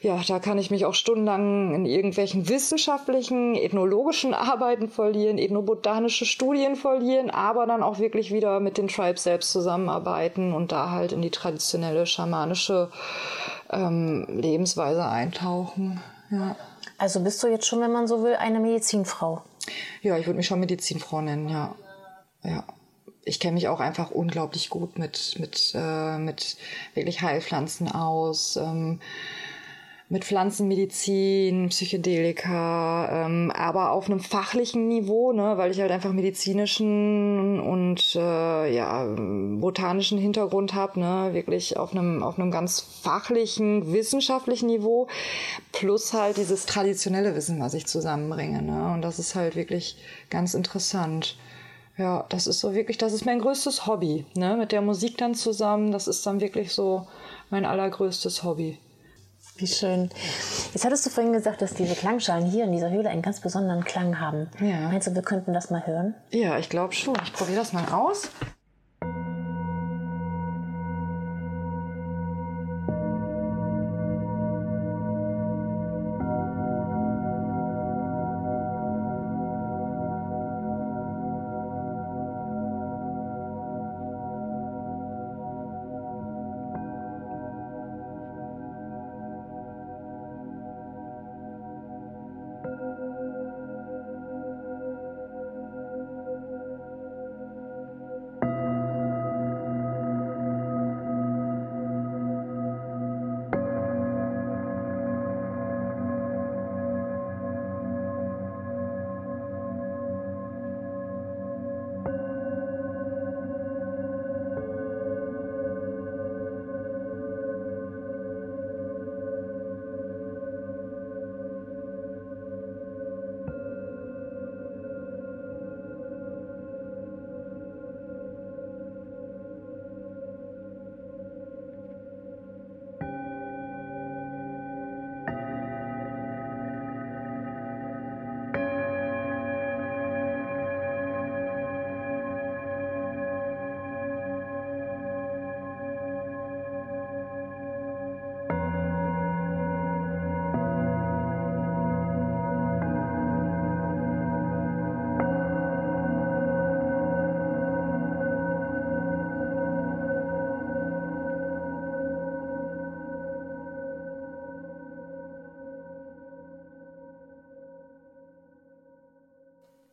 [0.00, 6.74] ja, da kann ich mich auch stundenlang in irgendwelchen wissenschaftlichen, ethnologischen Arbeiten verlieren, ethnobotanische Studien
[6.74, 11.20] verlieren, aber dann auch wirklich wieder mit den Tribes selbst zusammenarbeiten und da halt in
[11.20, 12.90] die traditionelle schamanische
[13.70, 16.00] ähm, Lebensweise eintauchen.
[16.30, 16.56] Ja.
[16.96, 19.42] Also bist du jetzt schon, wenn man so will, eine Medizinfrau?
[20.00, 21.74] Ja, ich würde mich schon Medizinfrau nennen, ja.
[22.42, 22.64] Ja
[23.22, 26.56] ich kenne mich auch einfach unglaublich gut mit, mit, äh, mit
[26.94, 28.56] wirklich Heilpflanzen aus.
[28.56, 29.00] Ähm,
[30.12, 37.60] mit Pflanzenmedizin, Psychedelika, ähm, aber auf einem fachlichen Niveau, ne, weil ich halt einfach medizinischen
[37.60, 44.66] und äh, ja botanischen Hintergrund habe, ne, wirklich auf einem auf einem ganz fachlichen, wissenschaftlichen
[44.66, 45.06] Niveau,
[45.70, 49.96] plus halt dieses traditionelle Wissen, was ich zusammenbringe, ne, und das ist halt wirklich
[50.28, 51.38] ganz interessant.
[51.96, 55.36] Ja, das ist so wirklich, das ist mein größtes Hobby, ne, mit der Musik dann
[55.36, 57.06] zusammen, das ist dann wirklich so
[57.50, 58.78] mein allergrößtes Hobby.
[59.60, 60.08] Wie schön.
[60.72, 63.84] Jetzt hattest du vorhin gesagt, dass diese Klangschalen hier in dieser Höhle einen ganz besonderen
[63.84, 64.48] Klang haben.
[64.58, 64.88] Ja.
[64.88, 66.14] Meinst du, wir könnten das mal hören?
[66.30, 67.14] Ja, ich glaube schon.
[67.24, 68.30] Ich probiere das mal aus.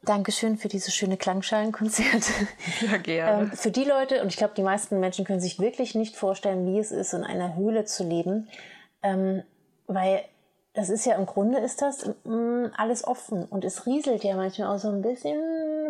[0.07, 2.23] Dankeschön für dieses schöne Klangschalenkonzert.
[2.81, 3.43] Ja, gerne.
[3.43, 6.65] Ähm, für die Leute, und ich glaube, die meisten Menschen können sich wirklich nicht vorstellen,
[6.65, 8.47] wie es ist, in einer Höhle zu leben.
[9.03, 9.43] Ähm,
[9.87, 10.23] weil
[10.73, 14.75] das ist ja im Grunde ist das mh, alles offen und es rieselt ja manchmal
[14.75, 15.39] auch so ein bisschen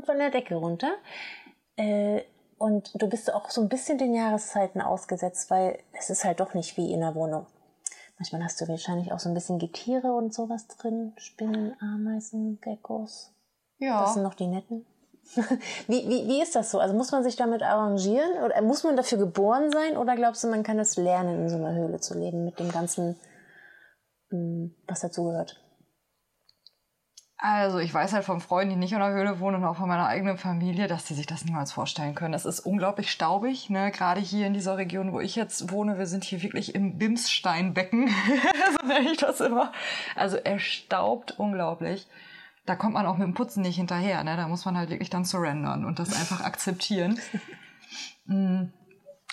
[0.05, 0.91] von der Decke runter.
[1.75, 2.21] Äh,
[2.57, 6.53] und du bist auch so ein bisschen den Jahreszeiten ausgesetzt, weil es ist halt doch
[6.53, 7.45] nicht wie in der Wohnung.
[8.17, 11.13] Manchmal hast du wahrscheinlich auch so ein bisschen Getiere und sowas drin.
[11.17, 13.31] Spinnen, Ameisen, Geckos.
[13.79, 14.01] Ja.
[14.01, 14.85] Das sind noch die netten.
[15.87, 16.79] wie, wie, wie ist das so?
[16.79, 18.43] Also muss man sich damit arrangieren?
[18.43, 19.97] Oder muss man dafür geboren sein?
[19.97, 22.71] Oder glaubst du, man kann es lernen, in so einer Höhle zu leben, mit dem
[22.71, 23.19] ganzen,
[24.29, 25.61] mh, was dazugehört?
[27.39, 29.87] Also ich weiß halt von Freunden, die nicht in der Höhle wohnen und auch von
[29.87, 32.33] meiner eigenen Familie, dass die sich das niemals vorstellen können.
[32.33, 33.91] Es ist unglaublich staubig, ne?
[33.91, 35.99] gerade hier in dieser Region, wo ich jetzt wohne.
[35.99, 38.07] Wir sind hier wirklich im Bimssteinbecken,
[38.81, 39.71] so nenne ich das immer.
[40.15, 42.07] Also er staubt unglaublich.
[42.67, 44.23] Da kommt man auch mit dem Putzen nicht hinterher.
[44.23, 44.37] Ne?
[44.37, 47.19] Da muss man halt wirklich dann surrendern und das einfach akzeptieren.
[48.29, 48.73] Mm.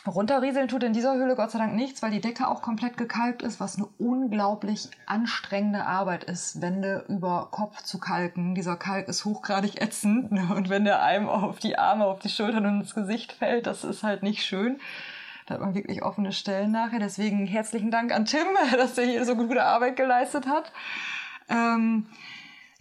[0.06, 3.42] Runterrieseln tut in dieser Höhle Gott sei Dank nichts, weil die Decke auch komplett gekalkt
[3.42, 8.54] ist, was eine unglaublich anstrengende Arbeit ist, Wände über Kopf zu kalken.
[8.54, 10.54] Dieser Kalk ist hochgradig ätzend ne?
[10.54, 13.82] und wenn der einem auf die Arme, auf die Schultern und ins Gesicht fällt, das
[13.82, 14.78] ist halt nicht schön.
[15.46, 17.00] Da hat man wirklich offene Stellen nachher.
[17.00, 20.70] Deswegen herzlichen Dank an Tim, dass er hier so gute Arbeit geleistet hat.
[21.48, 22.06] Ähm,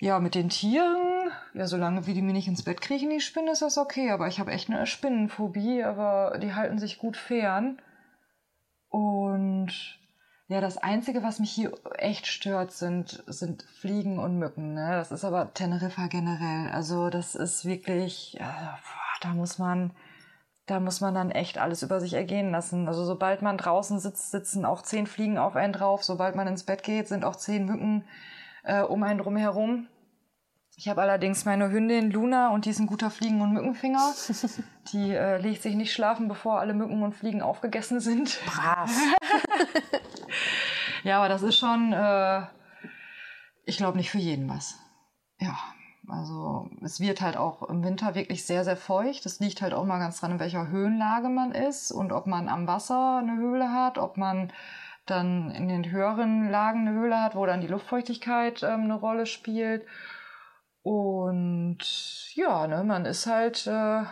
[0.03, 3.53] ja, mit den Tieren, ja, solange wie die mir nicht ins Bett kriechen, die Spinnen,
[3.53, 4.11] ist das okay.
[4.11, 7.81] Aber ich habe echt eine Spinnenphobie, aber die halten sich gut fern.
[8.89, 9.71] Und
[10.49, 14.73] ja, das Einzige, was mich hier echt stört, sind, sind Fliegen und Mücken.
[14.73, 14.89] Ne?
[14.91, 16.69] Das ist aber Teneriffa generell.
[16.73, 18.77] Also das ist wirklich, ja,
[19.21, 19.93] da muss man,
[20.65, 22.89] da muss man dann echt alles über sich ergehen lassen.
[22.89, 26.03] Also sobald man draußen sitzt, sitzen auch zehn Fliegen auf einen drauf.
[26.03, 28.03] Sobald man ins Bett geht, sind auch zehn Mücken
[28.63, 29.87] äh, um einen drum herum.
[30.75, 34.13] Ich habe allerdings meine Hündin Luna und die ist ein guter Fliegen- und Mückenfinger.
[34.91, 38.39] Die äh, legt sich nicht schlafen, bevor alle Mücken und Fliegen aufgegessen sind.
[38.45, 38.91] Brav.
[41.03, 42.43] Ja, aber das ist schon, äh,
[43.65, 44.79] ich glaube, nicht für jeden was.
[45.37, 45.57] Ja,
[46.07, 49.25] also es wird halt auch im Winter wirklich sehr, sehr feucht.
[49.25, 52.47] Das liegt halt auch mal ganz dran, in welcher Höhenlage man ist und ob man
[52.47, 54.51] am Wasser eine Höhle hat, ob man
[55.05, 59.25] dann in den höheren Lagen eine Höhle hat, wo dann die Luftfeuchtigkeit ähm, eine Rolle
[59.25, 59.85] spielt.
[60.83, 61.77] Und
[62.35, 64.03] ja, ne, man ist halt äh,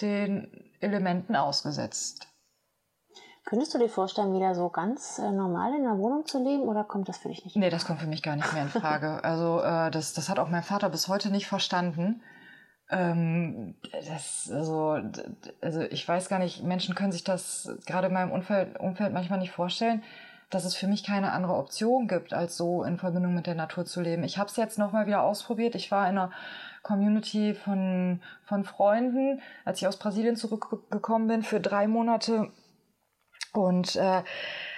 [0.00, 2.26] den Elementen ausgesetzt.
[3.44, 6.84] Könntest du dir vorstellen, wieder so ganz äh, normal in einer Wohnung zu leben oder
[6.84, 7.56] kommt das für dich nicht?
[7.56, 9.20] Nee, das kommt für mich gar nicht mehr in Frage.
[9.24, 12.22] Also äh, das, das hat auch mein Vater bis heute nicht verstanden.
[12.90, 14.98] Ähm, das, also,
[15.60, 19.38] also ich weiß gar nicht, Menschen können sich das gerade in meinem Umfeld, Umfeld manchmal
[19.38, 20.02] nicht vorstellen,
[20.50, 23.84] dass es für mich keine andere Option gibt, als so in Verbindung mit der Natur
[23.84, 24.24] zu leben.
[24.24, 25.74] Ich habe es jetzt nochmal wieder ausprobiert.
[25.74, 26.32] Ich war in einer
[26.82, 32.50] Community von, von Freunden, als ich aus Brasilien zurückgekommen bin, für drei Monate.
[33.52, 34.22] Und äh,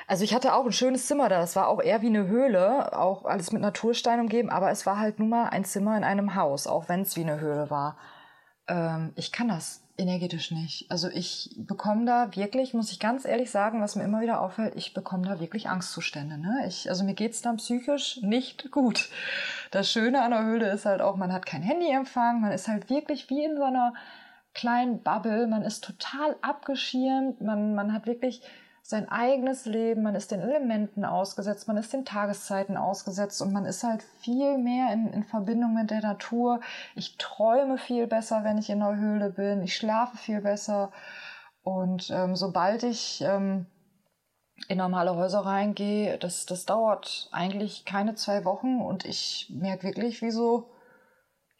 [0.06, 1.38] Also ich hatte auch ein schönes Zimmer da.
[1.40, 4.98] Das war auch eher wie eine Höhle, auch alles mit Naturstein umgeben, aber es war
[4.98, 7.96] halt nun mal ein Zimmer in einem Haus, auch wenn es wie eine Höhle war.
[8.68, 10.90] Ähm, ich kann das energetisch nicht.
[10.90, 14.74] Also ich bekomme da wirklich, muss ich ganz ehrlich sagen, was mir immer wieder auffällt,
[14.76, 16.38] ich bekomme da wirklich Angstzustände.
[16.38, 16.64] Ne?
[16.66, 19.10] Ich, also mir geht's dann psychisch nicht gut.
[19.70, 22.90] Das Schöne an der Höhle ist halt auch, man hat kein Handyempfang, man ist halt
[22.90, 23.92] wirklich wie in so einer
[24.54, 28.42] kleinen Bubble, man ist total abgeschirmt, man, man hat wirklich
[28.82, 33.64] sein eigenes Leben, man ist den Elementen ausgesetzt, man ist den Tageszeiten ausgesetzt und man
[33.64, 36.60] ist halt viel mehr in, in Verbindung mit der Natur.
[36.96, 40.90] Ich träume viel besser, wenn ich in der Höhle bin, ich schlafe viel besser
[41.62, 43.66] und ähm, sobald ich ähm,
[44.68, 50.22] in normale Häuser reingehe, das, das dauert eigentlich keine zwei Wochen und ich merke wirklich,
[50.22, 50.71] wie so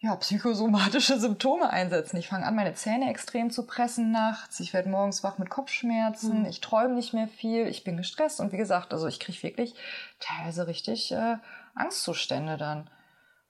[0.03, 2.17] ja, psychosomatische Symptome einsetzen.
[2.17, 4.59] Ich fange an, meine Zähne extrem zu pressen nachts.
[4.59, 6.41] Ich werde morgens wach mit Kopfschmerzen.
[6.41, 6.47] Mhm.
[6.47, 7.69] Ich träume nicht mehr viel.
[7.69, 8.41] Ich bin gestresst.
[8.41, 9.77] Und wie gesagt, also ich kriege wirklich
[10.19, 11.37] teilweise richtig äh,
[11.77, 12.91] Angstzustände dann.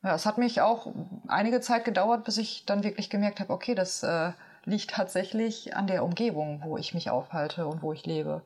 [0.03, 0.93] Ja, es hat mich auch
[1.27, 4.33] einige Zeit gedauert, bis ich dann wirklich gemerkt habe, okay, das äh,
[4.67, 8.45] liegt tatsächlich an der Umgebung, wo ich mich aufhalte und wo ich lebe.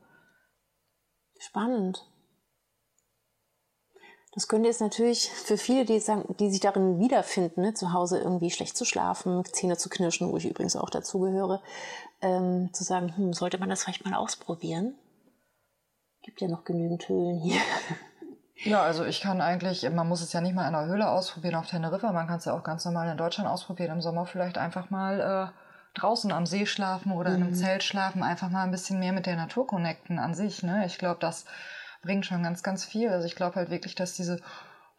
[1.40, 2.06] Spannend.
[4.36, 8.18] Das könnte jetzt natürlich für viele, die, sagen, die sich darin wiederfinden, ne, zu Hause
[8.18, 11.62] irgendwie schlecht zu schlafen, Zähne zu knirschen, wo ich übrigens auch dazugehöre,
[12.20, 14.94] ähm, zu sagen, hm, sollte man das vielleicht mal ausprobieren?
[16.20, 17.60] Gibt ja noch genügend Höhlen hier.
[18.64, 21.56] Ja, also ich kann eigentlich, man muss es ja nicht mal in einer Höhle ausprobieren
[21.56, 24.56] auf Teneriffa, man kann es ja auch ganz normal in Deutschland ausprobieren, im Sommer vielleicht
[24.56, 27.36] einfach mal äh, draußen am See schlafen oder mhm.
[27.36, 27.56] in einem mhm.
[27.56, 30.62] Zelt schlafen, einfach mal ein bisschen mehr mit der Natur connecten an sich.
[30.62, 30.86] Ne?
[30.86, 31.44] Ich glaube, das
[32.06, 33.10] bringt schon ganz, ganz viel.
[33.10, 34.40] Also ich glaube halt wirklich, dass diese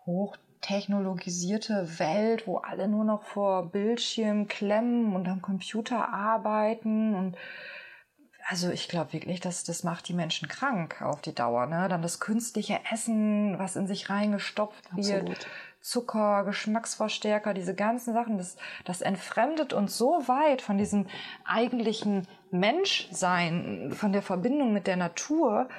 [0.06, 7.38] hochtechnologisierte Welt, wo alle nur noch vor Bildschirm klemmen und am Computer arbeiten und
[8.50, 11.66] also ich glaube wirklich, dass das macht die Menschen krank auf die Dauer.
[11.66, 11.88] Ne?
[11.90, 15.28] Dann das künstliche Essen, was in sich reingestopft Absolut.
[15.28, 15.48] wird,
[15.82, 21.08] Zucker, Geschmacksverstärker, diese ganzen Sachen, das, das entfremdet uns so weit von diesem
[21.46, 25.70] eigentlichen Menschsein, von der Verbindung mit der Natur,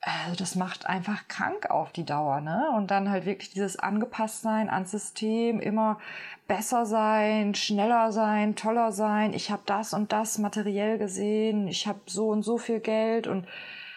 [0.00, 2.70] also das macht einfach krank auf die Dauer, ne?
[2.76, 5.98] Und dann halt wirklich dieses Angepasstsein ans System, immer
[6.46, 9.34] besser sein, schneller sein, toller sein.
[9.34, 13.46] Ich habe das und das materiell gesehen, ich habe so und so viel Geld und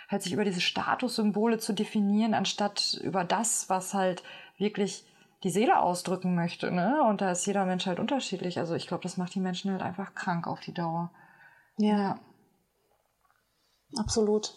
[0.09, 4.23] halt sich über diese Statussymbole zu definieren, anstatt über das, was halt
[4.57, 5.05] wirklich
[5.43, 7.03] die Seele ausdrücken möchte, ne?
[7.03, 8.59] Und da ist jeder Mensch halt unterschiedlich.
[8.59, 11.11] Also ich glaube, das macht die Menschen halt einfach krank auf die Dauer.
[11.77, 11.97] Ja.
[11.97, 12.19] ja.
[13.97, 14.53] Absolut.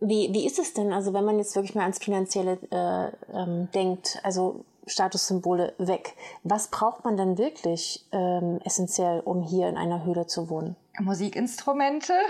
[0.00, 3.68] Wie, wie ist es denn, also wenn man jetzt wirklich mal ans Finanzielle äh, ähm,
[3.72, 10.04] denkt, also Statussymbole weg, was braucht man denn wirklich ähm, essentiell, um hier in einer
[10.04, 10.76] Höhle zu wohnen?
[11.00, 12.14] Musikinstrumente.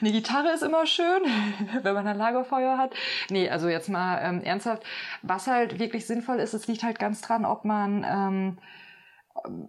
[0.00, 1.22] Eine Gitarre ist immer schön,
[1.82, 2.94] wenn man ein Lagerfeuer hat.
[3.30, 4.84] Nee, also jetzt mal ähm, ernsthaft.
[5.22, 8.58] Was halt wirklich sinnvoll ist, es liegt halt ganz dran, ob man ähm,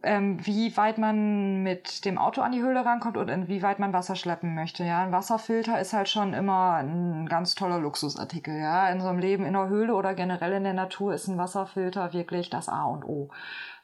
[0.04, 4.16] ähm, wie weit man mit dem Auto an die Höhle rankommt und inwieweit man Wasser
[4.16, 4.84] schleppen möchte.
[4.84, 8.58] Ja, ein Wasserfilter ist halt schon immer ein ganz toller Luxusartikel.
[8.58, 11.38] Ja, in so einem Leben in der Höhle oder generell in der Natur ist ein
[11.38, 13.32] Wasserfilter wirklich das A und O.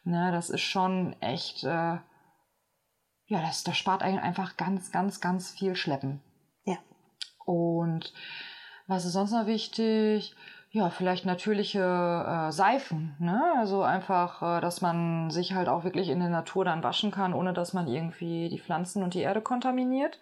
[0.04, 1.98] Ne, das ist schon echt, äh,
[3.26, 6.22] ja, das, das spart einen einfach ganz, ganz, ganz viel Schleppen.
[6.66, 6.78] Ja.
[7.46, 8.14] Und
[8.88, 10.36] was ist sonst noch wichtig?
[10.76, 13.40] Ja, vielleicht natürliche äh, Seifen, ne?
[13.60, 17.36] Also einfach, äh, dass man sich halt auch wirklich in der Natur dann waschen kann,
[17.36, 20.20] ohne dass man irgendwie die Pflanzen und die Erde kontaminiert.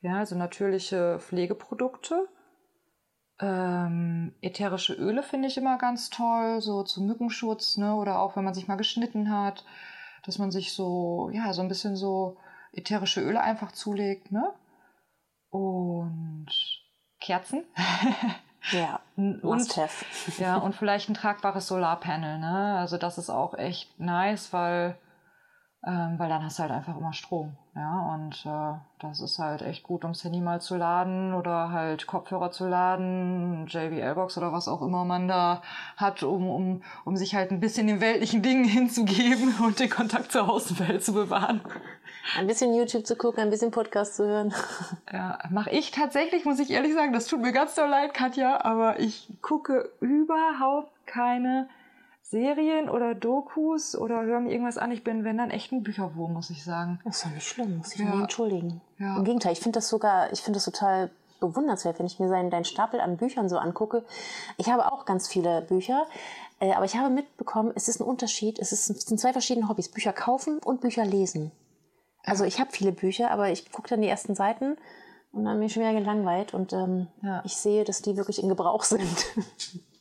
[0.00, 2.26] Ja, also natürliche Pflegeprodukte.
[3.38, 7.94] Ähm, ätherische Öle finde ich immer ganz toll, so zum Mückenschutz, ne?
[7.94, 9.64] Oder auch wenn man sich mal geschnitten hat,
[10.24, 12.36] dass man sich so, ja, so ein bisschen so
[12.72, 14.52] ätherische Öle einfach zulegt, ne?
[15.50, 16.48] Und
[17.20, 17.62] Kerzen.
[18.70, 19.42] Ja, und,
[20.38, 22.76] ja, und vielleicht ein tragbares Solarpanel, ne?
[22.78, 24.96] Also das ist auch echt nice, weil,
[25.86, 27.56] ähm, weil dann hast du halt einfach immer Strom.
[27.74, 32.06] Ja, und äh, das ist halt echt gut, ums Handy mal zu laden oder halt
[32.06, 35.60] Kopfhörer zu laden, JBL-Box oder was auch immer man da
[35.96, 40.32] hat, um, um, um sich halt ein bisschen den weltlichen Dingen hinzugeben und den Kontakt
[40.32, 41.60] zur Außenwelt zu bewahren.
[42.38, 44.54] Ein bisschen YouTube zu gucken, ein bisschen Podcast zu hören.
[45.12, 47.12] Ja, mache ich tatsächlich, muss ich ehrlich sagen.
[47.12, 51.68] Das tut mir ganz doll leid, Katja, aber ich gucke überhaupt keine
[52.34, 54.90] Serien oder Dokus oder höre mir irgendwas an.
[54.90, 56.98] Ich bin, wenn dann echt ein Bücherwurm, muss ich sagen.
[57.04, 58.20] Das ist doch nicht schlimm, muss ich ja.
[58.20, 58.80] entschuldigen.
[58.98, 59.16] Ja.
[59.16, 62.50] Im Gegenteil, ich finde das sogar, ich finde das total bewundernswert, wenn ich mir seinen,
[62.50, 64.04] deinen Stapel an Büchern so angucke.
[64.56, 66.06] Ich habe auch ganz viele Bücher,
[66.58, 69.68] äh, aber ich habe mitbekommen, es ist ein Unterschied, es, ist, es sind zwei verschiedene
[69.68, 71.52] Hobbys, Bücher kaufen und Bücher lesen.
[72.24, 74.76] Also ich habe viele Bücher, aber ich gucke dann die ersten Seiten
[75.30, 77.42] Und dann bin ich schon wieder gelangweilt und ähm, Ja.
[77.44, 79.26] ich sehe, dass die wirklich in Gebrauch sind.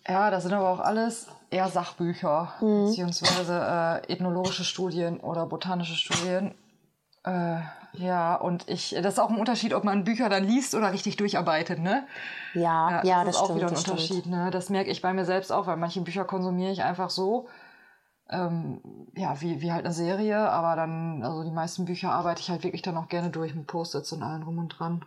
[0.08, 2.86] Ja, das sind aber auch alles eher Sachbücher, Mhm.
[2.86, 6.54] beziehungsweise äh, ethnologische Studien oder botanische Studien.
[7.24, 7.60] Äh,
[7.94, 11.16] ja, und ich, das ist auch ein Unterschied, ob man Bücher dann liest oder richtig
[11.16, 12.06] durcharbeitet, ne?
[12.54, 13.58] ja, ja, das, ist auch stimmt.
[13.60, 14.00] wieder ein das stimmt.
[14.00, 14.52] Unterschied, ne?
[14.52, 17.48] Das merke ich bei mir selbst auch, weil manche Bücher konsumiere ich einfach so,
[18.30, 18.82] ähm,
[19.16, 22.64] ja, wie, wie halt eine Serie, aber dann, also die meisten Bücher arbeite ich halt
[22.64, 25.06] wirklich dann auch gerne durch mit Post-its und allem drum und dran.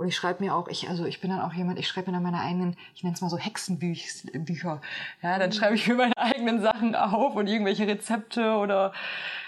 [0.00, 2.16] Und ich schreibe mir auch, ich, also ich bin dann auch jemand, ich schreibe mir
[2.16, 4.80] dann meine eigenen, ich nenne es mal so Hexenbücher.
[5.22, 8.94] Ja, dann schreibe ich mir meine eigenen Sachen auf und irgendwelche Rezepte oder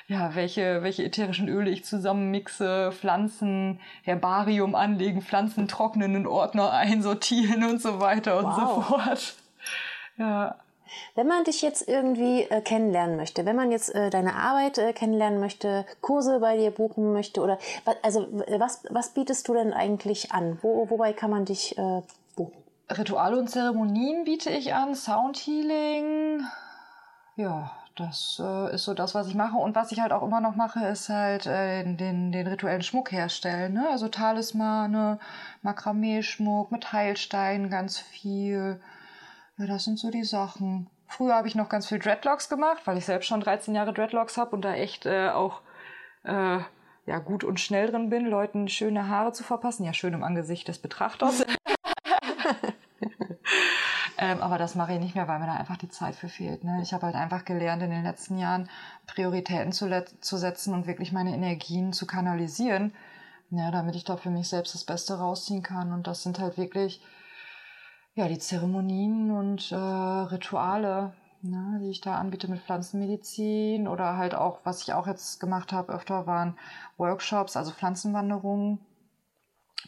[0.08, 7.64] ja, welche, welche ätherischen Öle ich zusammenmixe, Pflanzen, Herbarium anlegen, Pflanzen trocknen in Ordner einsortieren
[7.64, 8.86] und so weiter und so Wow.
[8.86, 9.34] fort.
[10.18, 10.56] Ja.
[11.14, 14.92] Wenn man dich jetzt irgendwie äh, kennenlernen möchte, wenn man jetzt äh, deine Arbeit äh,
[14.92, 17.58] kennenlernen möchte, Kurse bei dir buchen möchte oder
[18.02, 18.26] also
[18.58, 20.58] was, was bietest du denn eigentlich an?
[20.62, 22.02] Wo, wobei kann man dich äh,
[22.36, 22.62] buchen?
[22.90, 26.42] Rituale und Zeremonien biete ich an, Soundhealing.
[27.36, 29.56] Ja, das äh, ist so das, was ich mache.
[29.56, 33.12] Und was ich halt auch immer noch mache, ist halt äh, den, den rituellen Schmuck
[33.12, 33.74] herstellen.
[33.74, 33.88] Ne?
[33.90, 35.18] Also Talismane,
[35.62, 38.80] Makramee-Schmuck mit Heilsteinen ganz viel.
[39.58, 40.88] Ja, das sind so die Sachen.
[41.06, 44.38] Früher habe ich noch ganz viel Dreadlocks gemacht, weil ich selbst schon 13 Jahre Dreadlocks
[44.38, 45.60] habe und da echt äh, auch
[46.24, 46.58] äh,
[47.06, 49.84] ja, gut und schnell drin bin, Leuten schöne Haare zu verpassen.
[49.84, 51.44] Ja, schön im Angesicht des Betrachters.
[54.22, 56.62] Ähm, aber das mache ich nicht mehr, weil mir da einfach die Zeit für fehlt.
[56.62, 56.78] Ne?
[56.80, 58.68] Ich habe halt einfach gelernt, in den letzten Jahren
[59.08, 59.88] Prioritäten zu,
[60.20, 62.94] zu setzen und wirklich meine Energien zu kanalisieren,
[63.50, 65.92] ja, damit ich da für mich selbst das Beste rausziehen kann.
[65.92, 67.02] Und das sind halt wirklich
[68.14, 74.34] ja, die Zeremonien und äh, Rituale, ne, die ich da anbiete mit Pflanzenmedizin oder halt
[74.34, 76.58] auch, was ich auch jetzt gemacht habe, öfter waren
[76.96, 78.78] Workshops, also Pflanzenwanderungen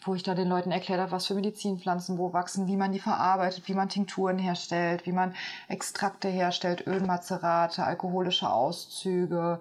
[0.03, 2.99] wo ich da den Leuten erklärt habe, was für Medizinpflanzen wo wachsen, wie man die
[2.99, 5.35] verarbeitet, wie man Tinkturen herstellt, wie man
[5.69, 9.61] Extrakte herstellt, Ölmazerate, alkoholische Auszüge,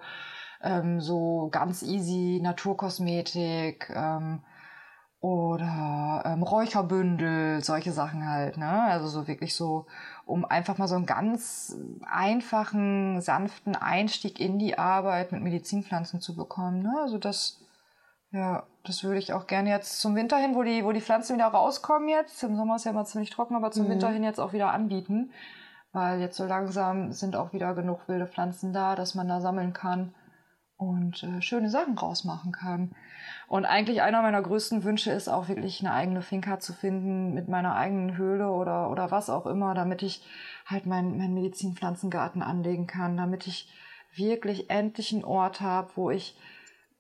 [0.62, 4.42] ähm, so ganz easy Naturkosmetik ähm,
[5.24, 8.84] oder ähm, Räucherbündel, solche Sachen halt, ne?
[8.84, 9.86] Also so wirklich so,
[10.26, 16.36] um einfach mal so einen ganz einfachen, sanften Einstieg in die Arbeit mit Medizinpflanzen zu
[16.36, 16.94] bekommen, ne?
[17.02, 17.62] Also das
[18.32, 21.36] ja, das würde ich auch gerne jetzt zum Winter hin, wo die, wo die Pflanzen
[21.36, 22.44] wieder rauskommen jetzt.
[22.44, 25.32] Im Sommer ist ja immer ziemlich trocken, aber zum Winter hin jetzt auch wieder anbieten.
[25.94, 29.72] Weil jetzt so langsam sind auch wieder genug wilde Pflanzen da, dass man da sammeln
[29.72, 30.14] kann
[30.90, 32.92] und äh, schöne Sachen rausmachen kann.
[33.48, 37.48] Und eigentlich einer meiner größten Wünsche ist auch wirklich eine eigene Finca zu finden mit
[37.48, 40.24] meiner eigenen Höhle oder, oder was auch immer, damit ich
[40.66, 43.72] halt meinen mein Medizinpflanzengarten anlegen kann, damit ich
[44.16, 46.38] wirklich endlich einen Ort habe, wo ich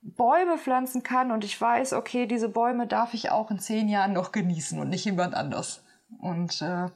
[0.01, 4.13] Bäume pflanzen kann und ich weiß, okay, diese Bäume darf ich auch in zehn Jahren
[4.13, 5.83] noch genießen und nicht jemand anders.
[6.19, 6.87] Und äh,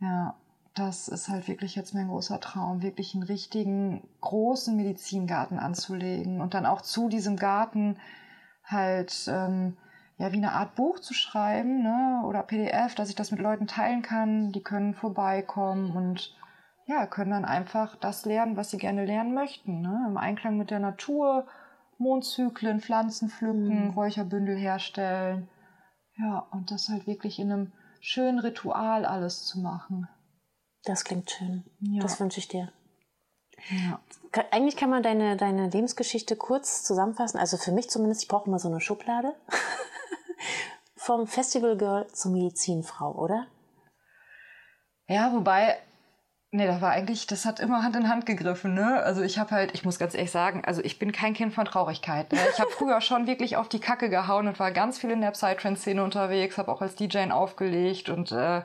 [0.00, 0.36] ja,
[0.74, 6.54] das ist halt wirklich jetzt mein großer Traum, wirklich einen richtigen großen Medizingarten anzulegen und
[6.54, 7.96] dann auch zu diesem Garten
[8.64, 9.76] halt ähm,
[10.18, 12.22] ja wie eine Art Buch zu schreiben ne?
[12.26, 14.50] oder PDF, dass ich das mit Leuten teilen kann.
[14.50, 16.34] Die können vorbeikommen und
[16.86, 20.06] ja, können dann einfach das lernen, was sie gerne lernen möchten, ne?
[20.08, 21.46] im Einklang mit der Natur
[21.98, 25.48] Mondzyklen, Pflanzen pflücken, Räucherbündel herstellen.
[26.16, 30.08] Ja, und das halt wirklich in einem schönen Ritual alles zu machen.
[30.84, 31.64] Das klingt schön.
[31.80, 32.02] Ja.
[32.02, 32.72] Das wünsche ich dir.
[33.70, 34.00] Ja.
[34.50, 37.38] Eigentlich kann man deine, deine Lebensgeschichte kurz zusammenfassen.
[37.38, 39.34] Also für mich zumindest, ich brauche immer so eine Schublade.
[40.96, 43.46] Vom Festival Girl zur Medizinfrau, oder?
[45.06, 45.76] Ja, wobei,
[46.50, 49.02] nee, das war eigentlich, das hat immer Hand in Hand gegriffen, ne?
[49.02, 51.66] Also ich habe halt, ich muss ganz ehrlich sagen, also ich bin kein Kind von
[51.66, 52.32] Traurigkeit.
[52.32, 52.38] Ne?
[52.52, 55.32] Ich habe früher schon wirklich auf die Kacke gehauen und war ganz viel in der
[55.32, 58.62] Psytrance-Szene unterwegs, habe auch als DJ aufgelegt und äh,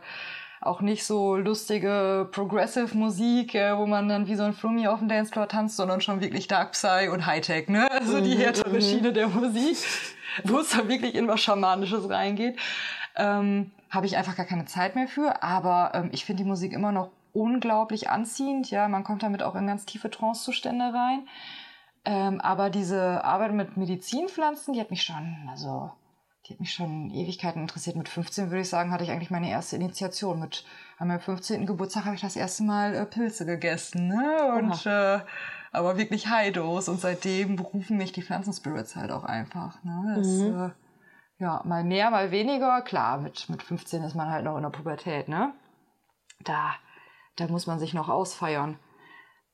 [0.62, 5.00] auch nicht so lustige Progressive Musik, äh, wo man dann wie so ein Flummi auf
[5.00, 7.90] dem Dancefloor tanzt, sondern schon wirklich Dark Psy und Hightech, ne?
[8.00, 9.78] Also die härtere Schiene der Musik,
[10.44, 12.58] wo es dann wirklich in was Schamanisches reingeht.
[13.16, 16.74] Ähm, habe ich einfach gar keine Zeit mehr für, aber ähm, ich finde die Musik
[16.74, 21.28] immer noch unglaublich anziehend, ja, man kommt damit auch in ganz tiefe Trancezustände rein.
[22.06, 25.92] Ähm, aber diese Arbeit mit Medizinpflanzen, die hat mich schon, also
[26.50, 27.96] die hat mich schon Ewigkeiten interessiert.
[27.96, 30.40] Mit 15 würde ich sagen, hatte ich eigentlich meine erste Initiation.
[30.40, 30.66] Mit
[30.98, 31.68] an meinem 15.
[31.68, 34.56] Geburtstag habe ich das erste Mal äh, Pilze gegessen, ne?
[34.58, 35.20] Und äh,
[35.72, 36.90] aber wirklich High-Dose.
[36.90, 39.84] Und seitdem berufen mich die Pflanzenspirits halt auch einfach.
[39.84, 40.14] Ne?
[40.18, 40.70] Das, äh,
[41.38, 42.82] ja, mal mehr, mal weniger.
[42.82, 45.54] Klar, mit, mit 15 ist man halt noch in der Pubertät, ne?
[46.44, 46.74] Da,
[47.36, 48.80] da muss man sich noch ausfeiern.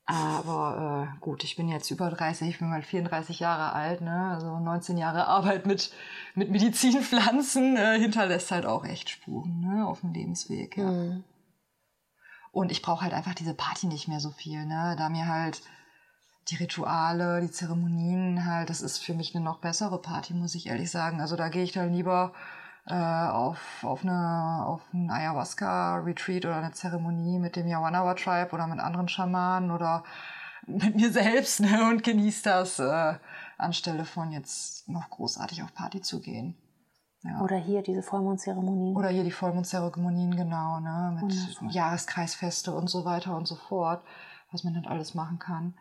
[0.06, 4.30] Aber äh, gut, ich bin jetzt über 30, ich bin mal 34 Jahre alt, ne?
[4.32, 5.92] Also 19 Jahre Arbeit mit,
[6.36, 9.86] mit Medizinpflanzen äh, hinterlässt halt auch echt Spuren ne?
[9.86, 10.76] auf dem Lebensweg.
[10.76, 10.90] Ja.
[10.90, 11.24] Mhm.
[12.52, 14.94] Und ich brauche halt einfach diese Party nicht mehr so viel, ne?
[14.96, 15.60] Da mir halt
[16.48, 20.68] die Rituale, die Zeremonien halt, das ist für mich eine noch bessere Party, muss ich
[20.68, 21.20] ehrlich sagen.
[21.20, 22.32] Also da gehe ich dann lieber
[22.88, 28.66] äh, auf, auf, eine, auf ein Ayahuasca-Retreat oder eine Zeremonie mit dem Yawanawa Tribe oder
[28.66, 30.04] mit anderen Schamanen oder
[30.66, 33.14] mit mir selbst ne, und genieße das, äh,
[33.58, 36.56] anstelle von jetzt noch großartig auf Party zu gehen.
[37.22, 37.40] Ja.
[37.40, 38.96] Oder hier diese Vollmondzeremonien.
[38.96, 41.70] Oder hier die Vollmondzeremonien, genau, ne, mit Wundervoll.
[41.70, 44.04] Jahreskreisfeste und so weiter und so fort,
[44.52, 45.74] was man dann alles machen kann.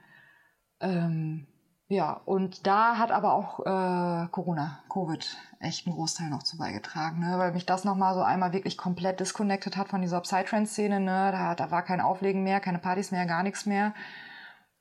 [0.79, 1.47] Ähm,
[1.87, 7.19] ja, und da hat aber auch äh, Corona, Covid, echt einen Großteil noch zu beigetragen,
[7.19, 7.37] ne?
[7.37, 10.99] weil mich das nochmal so einmal wirklich komplett disconnected hat von dieser Psytrance-Szene.
[10.99, 11.31] Ne?
[11.31, 13.93] Da, da war kein Auflegen mehr, keine Partys mehr, gar nichts mehr.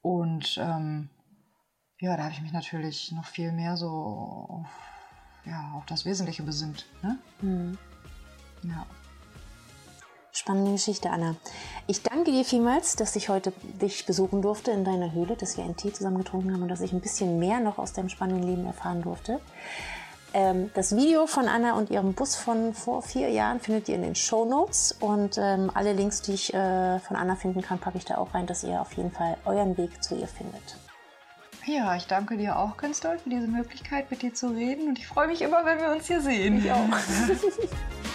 [0.00, 1.10] Und ähm,
[2.00, 4.66] ja, da habe ich mich natürlich noch viel mehr so auf,
[5.44, 6.86] ja, auf das Wesentliche besinnt.
[7.02, 7.18] Ne?
[7.42, 7.78] Mhm.
[8.62, 8.86] Ja.
[10.36, 11.36] Spannende Geschichte, Anna.
[11.86, 15.62] Ich danke dir vielmals, dass ich heute dich besuchen durfte in deiner Höhle, dass wir
[15.62, 18.42] einen Tee zusammen getrunken haben und dass ich ein bisschen mehr noch aus deinem spannenden
[18.42, 19.38] Leben erfahren durfte.
[20.32, 24.02] Ähm, das Video von Anna und ihrem Bus von vor vier Jahren findet ihr in
[24.02, 27.98] den Show Notes und ähm, alle Links, die ich äh, von Anna finden kann, packe
[27.98, 30.76] ich da auch rein, dass ihr auf jeden Fall euren Weg zu ihr findet.
[31.64, 34.98] Ja, ich danke dir auch ganz doll für diese Möglichkeit, mit dir zu reden und
[34.98, 36.58] ich freue mich immer, wenn wir uns hier sehen.
[36.58, 36.88] Ich auch.